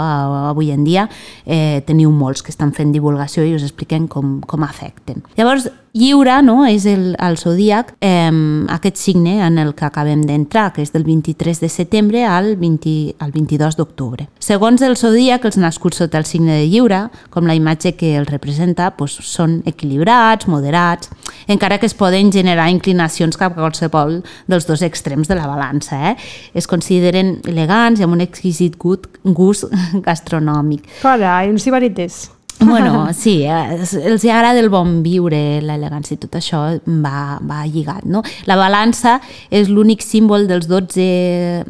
[0.50, 1.08] avui en dia
[1.44, 5.22] eh, teniu molts que estan fent divulgació i us expliquen com, com afecten.
[5.38, 6.62] Llavors, lliure no?
[6.68, 8.30] és el, el zodíac, eh,
[8.74, 13.16] aquest signe en el que acabem d'entrar, que és del 23 de setembre al, 20,
[13.18, 14.28] al 22 d'octubre.
[14.42, 18.28] Segons el zodíac, els nascuts sota el signe de lliure, com la imatge que el
[18.28, 21.10] representa, doncs, són equilibrats, moderats,
[21.48, 26.12] encara que es poden generar inclinacions cap a qualsevol dels dos extrems de la balança.
[26.12, 26.16] Eh?
[26.54, 29.68] Es consideren elegants i amb un exquisit gust,
[30.06, 30.88] gastronòmic.
[31.02, 32.37] Carai, uns sibarites.
[32.60, 36.58] Bueno, sí, eh, els hi agrada el bon viure, l'elegància i tot això
[37.04, 38.24] va, va lligat, no?
[38.50, 39.18] La balança
[39.54, 41.04] és l'únic símbol dels 12,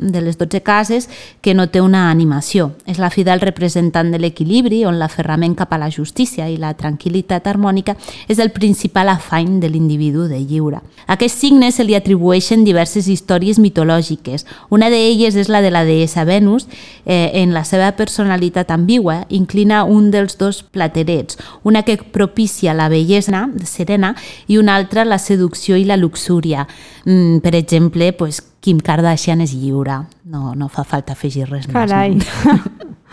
[0.01, 1.09] de les 12 cases
[1.45, 2.71] que no té una animació.
[2.89, 7.51] És la fidel representant de l'equilibri on l'aferrament cap a la justícia i la tranquil·litat
[7.53, 10.81] harmònica és el principal afany de l'individu de lliure.
[11.07, 14.47] A aquest signe se li atribueixen diverses històries mitològiques.
[14.73, 16.67] Una d'elles és la de la deessa Venus,
[17.05, 22.89] eh, en la seva personalitat ambigua, inclina un dels dos platerets, una que propicia la
[22.89, 24.15] bellesa serena
[24.47, 26.67] i una altra la seducció i la luxúria.
[27.05, 32.17] Mm, per exemple, pues, Kim Kardashian és lliure, no, no fa falta afegir res Carai.
[32.17, 32.27] més.
[32.45, 32.59] No?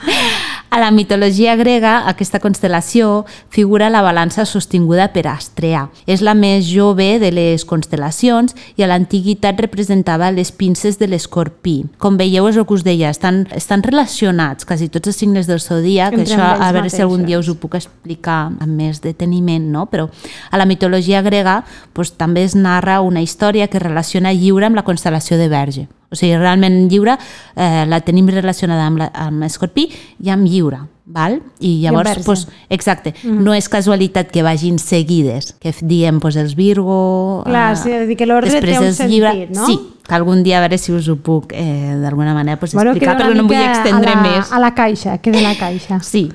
[0.69, 5.85] A la mitologia grega, aquesta constel·lació figura la balança sostinguda per Astrea.
[6.05, 11.77] És la més jove de les constel·lacions i a l'antiguitat representava les pinces de l'escorpí.
[12.01, 15.63] Com veieu, és el que us deia, estan, estan relacionats quasi tots els signes del
[15.63, 19.69] zodíac, que això a veure si algun dia us ho puc explicar amb més deteniment,
[19.71, 19.85] no?
[19.87, 20.09] però
[20.51, 21.61] a la mitologia grega
[21.95, 25.87] doncs, també es narra una història que relaciona lliure amb la constel·lació de Verge.
[26.15, 29.89] O sigui, realment lliure eh, la tenim relacionada amb, la, amb Escorpí
[30.23, 30.85] i amb lliure.
[31.05, 31.37] Val?
[31.59, 32.23] I llavors, Verge.
[32.25, 33.43] pues, exacte, mm.
[33.45, 37.43] no és casualitat que vagin seguides, que diem pues, els Virgo...
[37.45, 39.35] Clar, eh, sí, és a dir que l'ordre té un els llibre.
[39.35, 39.67] sentit, no?
[39.69, 42.95] Sí, que algun dia a veure si us ho puc eh, d'alguna manera pues, Bueno,
[42.95, 44.49] explicar, però no em vull extendre a la, més.
[44.49, 46.01] A la caixa, queda a la caixa.
[46.01, 46.25] Sí.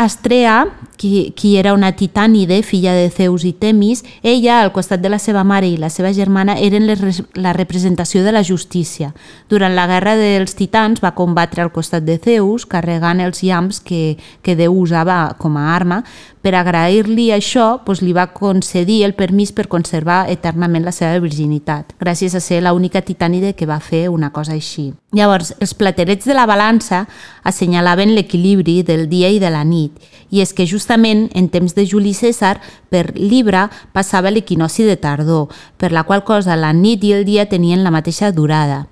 [0.00, 5.10] Astrea, qui, qui era una titànide, filla de Zeus i Temis, ella, al costat de
[5.12, 9.10] la seva mare i la seva germana, eren les, la representació de la justícia.
[9.52, 14.16] Durant la guerra dels titans va combatre al costat de Zeus, carregant els llamps que,
[14.40, 16.00] que Déu usava com a arma.
[16.40, 21.92] Per agrair-li això, doncs li va concedir el permís per conservar eternament la seva virginitat,
[22.00, 24.86] gràcies a ser l'única titànide que va fer una cosa així.
[25.12, 27.02] Llavors, els platerets de la balança
[27.44, 29.92] assenyalaven l'equilibri del dia i de la nit,
[30.30, 32.56] i és que justament en temps de Juli César,
[32.88, 37.50] per Libra passava l'equinoci de tardor, per la qual cosa la nit i el dia
[37.52, 38.86] tenien la mateixa durada.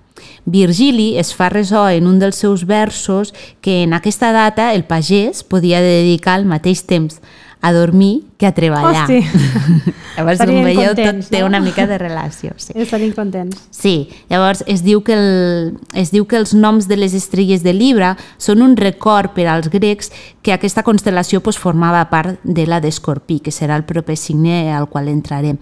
[0.49, 5.43] Virgili es fa ressò en un dels seus versos que en aquesta data el pagès
[5.45, 7.21] podia dedicar el mateix temps
[7.61, 9.03] a dormir que a treballar.
[9.03, 9.19] Hosti.
[10.17, 11.49] Llavors, com Estarien veieu, contents, tot té no?
[11.51, 12.55] una mica de relació.
[12.57, 12.73] Sí.
[12.75, 13.61] Estarien contents.
[13.71, 17.75] Sí, llavors es diu, que el, es diu que els noms de les estrelles de
[17.75, 20.11] Libra són un record per als grecs
[20.43, 24.89] que aquesta constel·lació pues, formava part de la d'Escorpí, que serà el proper signe al
[24.91, 25.59] qual entrarem,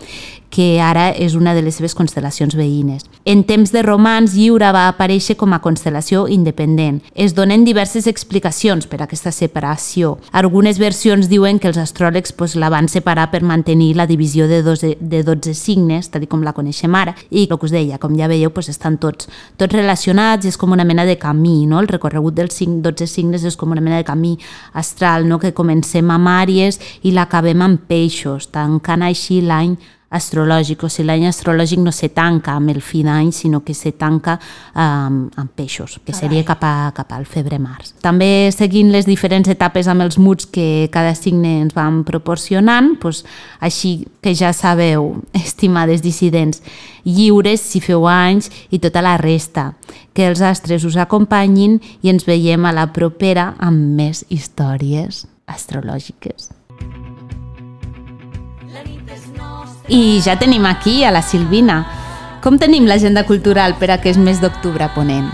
[0.48, 3.04] que ara és una de les seves constel·lacions veïnes.
[3.28, 7.02] En temps de romans, Lliure va aparèixer com a constel·lació independent.
[7.12, 10.16] Es donen diverses explicacions per a aquesta separació.
[10.32, 14.62] Algunes versions diuen que els astròlegs pues, la van separar per mantenir la divisió de
[14.62, 17.98] 12, de 12 signes, tal i com la coneixem ara, i el que us deia,
[18.02, 21.80] com ja veieu, pues, estan tots, tots relacionats, és com una mena de camí, no?
[21.80, 24.36] el recorregut dels cinc, 12 signes és com una mena de camí
[24.74, 25.40] astral, no?
[25.42, 29.76] que comencem amb àries i l'acabem amb peixos, tancant així l'any
[30.14, 33.92] astrològic, o sigui, l'any astrològic no se tanca amb el fi d'any, sinó que se
[33.98, 37.96] tanca um, amb peixos, que seria cap, a, cap al febrer-març.
[38.04, 43.24] També seguint les diferents etapes amb els muts que cada signe ens van proporcionant, doncs,
[43.60, 46.62] així que ja sabeu, estimades dissidents,
[47.06, 49.72] lliures si feu anys i tota la resta.
[50.16, 56.55] Que els astres us acompanyin i ens veiem a la propera amb més històries astrològiques.
[59.88, 61.84] I ja tenim aquí a la Silvina.
[62.42, 65.28] Com tenim l'agenda cultural per a aquest mes d'octubre ponent?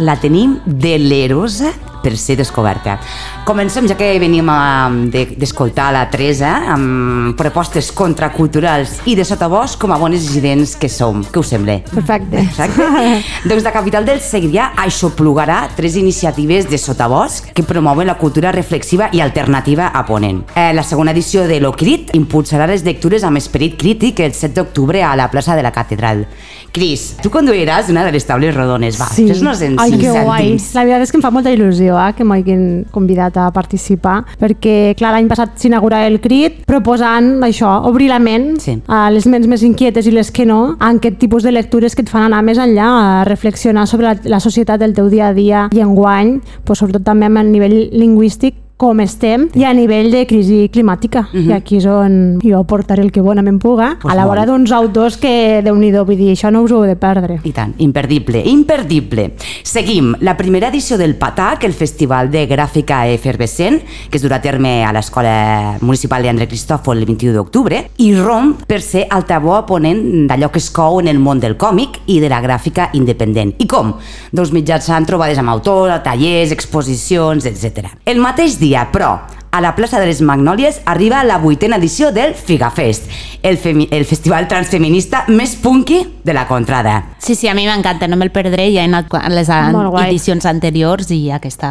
[0.00, 2.98] La tenim delerosa per ser descoberta.
[3.46, 9.78] Comencem, ja que venim a, de- d'escoltar la Teresa, amb propostes contraculturals i de sotabosc
[9.80, 11.22] com a bones dissidents que som.
[11.24, 11.78] Què us sembla?
[11.90, 12.40] Perfecte.
[12.44, 12.86] Exacte.
[13.50, 19.08] doncs la capital del Segrià aixoplugarà tres iniciatives de sotabosc que promouen la cultura reflexiva
[19.12, 20.42] i alternativa a Ponent.
[20.54, 25.02] Eh, la segona edició de l'Ocrit impulsarà les lectures amb esperit crític el 7 d'octubre
[25.02, 26.26] a la plaça de la Catedral.
[26.70, 28.98] Cris, tu conduiràs una de les tables rodones.
[29.00, 30.52] Va, fes-nos en Ai, que guai.
[30.76, 34.94] La veritat és que em fa molta il·lusió eh, que m'hagin convidat a participar, perquè,
[34.98, 38.78] clar, l'any passat s'inaugurava el CRIT proposant això, obrir la ment Sí.
[38.86, 42.02] a les ments més inquietes i les que no, en aquest tipus de lectures que
[42.02, 45.32] et fan anar més enllà, a reflexionar sobre la, la societat del teu dia a
[45.34, 50.08] dia i enguany, pues, sobretot també amb el nivell lingüístic com estem i a nivell
[50.12, 51.26] de crisi climàtica.
[51.28, 51.48] Uh -huh.
[51.50, 54.72] I aquí és on jo portaré el que bonament puga, Pues a la vora d'uns
[54.72, 57.40] autors que, déu nhi vull dir, això no us ho heu de perdre.
[57.44, 59.34] I tant, imperdible, imperdible.
[59.62, 64.40] Seguim, la primera edició del PATAC, el Festival de Gràfica Efervescent, que es durà a
[64.40, 70.26] terme a l'Escola Municipal d'André Cristòfol el 21 d'octubre, i romp per ser altavó ponent
[70.28, 73.54] d'allò que es cou en el món del còmic i de la gràfica independent.
[73.58, 73.94] I com?
[74.32, 77.90] Doncs mitjançant trobades amb autors, tallers, exposicions, etc.
[78.06, 79.18] El mateix dia, però,
[79.50, 83.08] a la plaça de les Magnòlies arriba la vuitena edició del Figafest,
[83.42, 83.58] el,
[83.90, 87.16] el festival transfeminista més punky de la contrada.
[87.18, 90.46] Sí, sí, a mi m'encanta, no me'l perdré, ja he anat a les an- edicions
[90.46, 91.70] anteriors i aquesta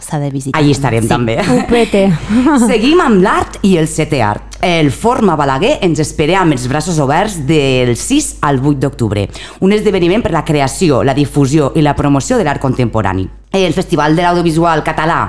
[0.00, 0.58] s'ha de visitar.
[0.62, 1.36] Allí estarem també.
[1.58, 2.06] Upete.
[2.70, 4.46] Seguim amb l'art i el setè art.
[4.64, 9.26] El Forma Balaguer ens espera amb els braços oberts del 6 al 8 d'octubre.
[9.60, 13.28] Un esdeveniment per la creació, la difusió i la promoció de l'art contemporani.
[13.52, 15.22] El Festival de l'Audiovisual Català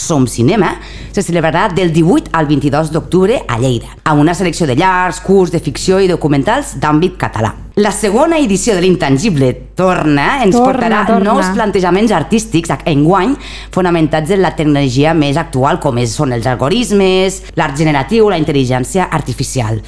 [0.00, 0.74] Som Cinema
[1.12, 5.52] se celebrarà del 18 al 22 d'octubre a Lleida, amb una selecció de llargs, curts,
[5.52, 7.54] de ficció i documentals d'àmbit català.
[7.80, 11.32] La segona edició de l'Intangible torna, ens Torna, portarà torna.
[11.32, 13.36] nous plantejaments artístics enguany
[13.72, 19.06] fonamentats en la tecnologia més actual com és, són els algoritmes, l'art generatiu, la intel·ligència
[19.10, 19.78] artificial,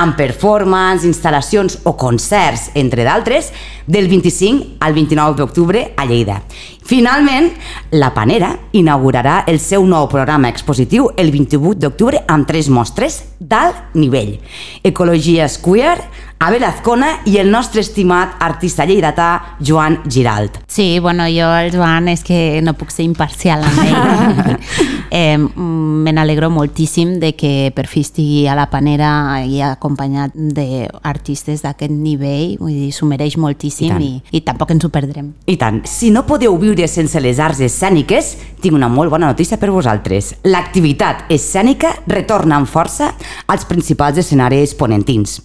[0.00, 3.52] amb performance, instal·lacions o concerts, entre d'altres,
[3.86, 6.40] del 25 al 29 d'octubre a Lleida.
[6.86, 7.50] Finalment,
[7.90, 13.94] La Panera inaugurarà el seu nou programa expositiu el 28 d'octubre amb tres mostres d'alt
[13.94, 14.36] nivell.
[14.82, 16.06] Ecologia Square,
[16.38, 20.58] Abel Azcona i el nostre estimat artista lleidatà Joan Giralt.
[20.68, 24.58] Sí, bueno, jo el Joan és que no puc ser imparcial amb ell.
[25.16, 29.08] eh, me n'alegro moltíssim de que per fi estigui a la panera
[29.48, 34.04] i acompanyat d'artistes d'aquest nivell, vull dir, s'ho mereix I moltíssim tant.
[34.04, 35.32] i, i tampoc ens ho perdrem.
[35.48, 39.56] I tant, si no podeu viure sense les arts escèniques, tinc una molt bona notícia
[39.56, 40.34] per vosaltres.
[40.44, 43.14] L'activitat escènica retorna amb força
[43.48, 45.40] als principals escenaris ponentins.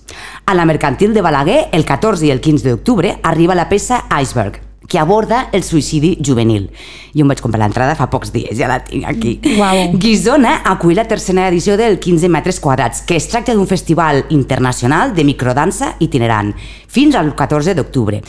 [0.45, 4.70] A la Mercantil de Balaguer, el 14 i el 15 d'octubre, arriba la peça Iceberg,
[4.91, 6.67] que aborda el suïcidi juvenil.
[7.15, 9.37] Jo em vaig comprar l'entrada fa pocs dies, ja la tinc aquí.
[9.55, 9.95] Uau.
[9.99, 15.15] Guisona acull la tercera edició del 15 metres quadrats, que es tracta d'un festival internacional
[15.15, 16.51] de microdansa itinerant,
[16.91, 18.19] fins al 14 d'octubre.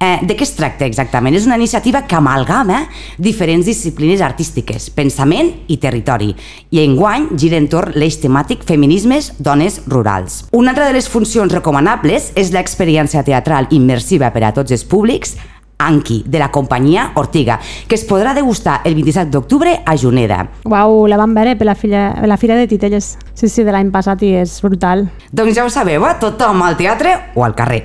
[0.00, 1.36] Eh, de què es tracta exactament?
[1.36, 2.82] És una iniciativa que amalgama
[3.16, 6.30] diferents disciplines artístiques, pensament i territori,
[6.72, 10.46] i enguany gira entorn l'eix temàtic feminismes, dones rurals.
[10.56, 15.36] Una altra de les funcions recomanables és l'experiència teatral immersiva per a tots els públics,
[15.78, 17.58] Anki, de la companyia Ortiga,
[17.88, 20.46] que es podrà degustar el 27 d'octubre a Juneda.
[20.64, 23.16] Uau, la vam veure per la, filla, per la Fira de Titelles.
[23.34, 25.06] Sí, sí, de l'any passat i és brutal.
[25.30, 26.14] Doncs ja ho sabeu, eh?
[26.20, 27.84] tothom al teatre o al carrer.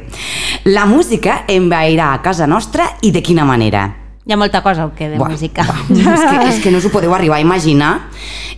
[0.72, 4.01] La música envairà a casa nostra i de quina manera?
[4.24, 5.64] Hi ha molta cosa que de Buah, música.
[5.90, 8.12] és, que, és que no us ho podeu arribar a imaginar.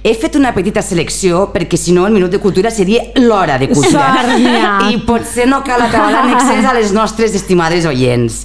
[0.03, 3.69] He fet una petita selecció perquè si no el Minut de Cultura seria l'hora de
[3.71, 4.25] cultura.
[4.91, 8.41] I potser no cal acabar en excés a les nostres estimades oients.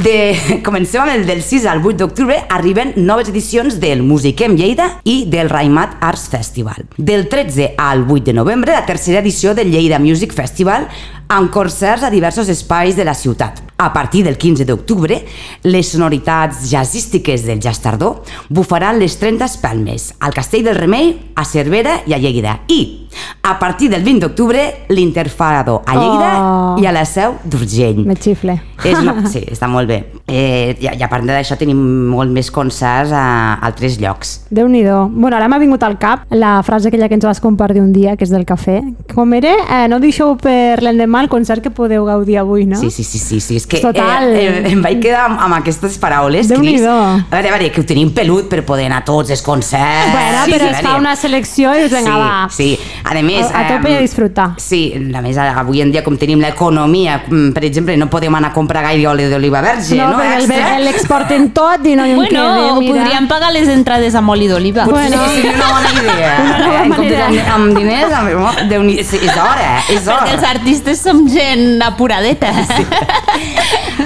[0.00, 0.16] De...
[0.64, 5.26] Comencem amb el del 6 al 8 d'octubre arriben noves edicions del Musiquem Lleida i
[5.28, 6.86] del Raimat Arts Festival.
[6.96, 10.88] Del 13 al 8 de novembre la tercera edició del Lleida Music Festival
[11.32, 13.62] amb concerts a diversos espais de la ciutat.
[13.80, 15.16] A partir del 15 d'octubre,
[15.64, 18.10] les sonoritats jazzístiques del Jazz Tardó
[18.50, 22.58] bufaran les 30 espelmes al Castell del Remei, a Cervera i a Lleida.
[22.68, 23.01] I,
[23.42, 26.76] a partir del 20 d'octubre, l'Interfado a Lleida Oh.
[26.80, 28.04] i a la Seu d'Urgell.
[28.06, 28.60] Me xifle.
[28.84, 29.14] És una...
[29.32, 29.98] Sí, està molt bé.
[30.26, 31.78] Eh, i, I a part d'això tenim
[32.10, 34.42] molt més concerts a altres llocs.
[34.50, 37.80] déu nhi Bueno, ara m'ha vingut al cap la frase aquella que ens vas compartir
[37.82, 38.80] un dia, que és del cafè.
[39.14, 39.52] Com era?
[39.68, 42.78] Eh, no deixeu per l'endemà el concert que podeu gaudir avui, no?
[42.80, 43.56] Sí, sí, sí, sí, sí.
[43.56, 44.32] és que Total.
[44.34, 46.82] Eh, eh, em vaig quedar amb, amb aquestes paraules, Déu-n'hi-do.
[46.82, 46.86] Cris.
[47.30, 50.12] A veure, a veure, que ho tenim pelut per poder anar a tots els concerts.
[50.12, 52.48] Bueno, sí, però sí, es a fa una selecció i us vinga, sí, va.
[52.50, 52.70] Sí,
[53.04, 53.46] a més...
[53.50, 54.46] A- a tope i a disfrutar.
[54.62, 58.50] Sí, a més, avui en dia, com tenim l'economia, mm, per exemple, no podem anar
[58.50, 60.10] a comprar gaire oli d'oliva verge, no?
[60.12, 60.78] no, perquè el, Extra.
[60.84, 64.84] l'exporten tot i no hi Bueno, queda, podríem pagar les entrades amb oli d'oliva.
[64.84, 65.24] Potser Bueno.
[65.28, 66.32] sí, seria una bona idea.
[66.42, 67.54] Una nova Eh, comptes manera.
[67.54, 70.50] amb, amb diners, amb, Déu sí, és hora, és Perquè els hora.
[70.50, 72.52] artistes som gent apuradeta.
[72.76, 72.86] Sí.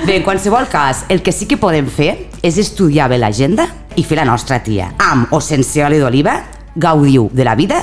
[0.07, 3.66] Bé, en qualsevol cas, el que sí que podem fer és estudiar bé l'agenda
[3.97, 4.92] i fer la nostra tia.
[4.99, 6.40] Amb o sense oli d'oliva,
[6.76, 7.82] gaudiu de la vida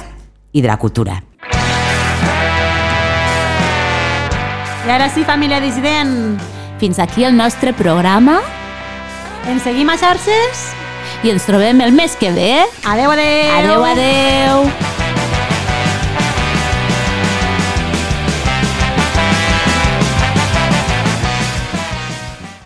[0.53, 1.19] i de la cultura.
[4.83, 6.39] I ara sí, família dissident.
[6.79, 8.41] Fins aquí el nostre programa
[9.47, 10.69] Ens seguim a xarxes?
[11.23, 12.65] i ens trobem el mes que ve.
[12.83, 13.53] Adeu, adeu.
[13.59, 14.92] Adeu, adeu.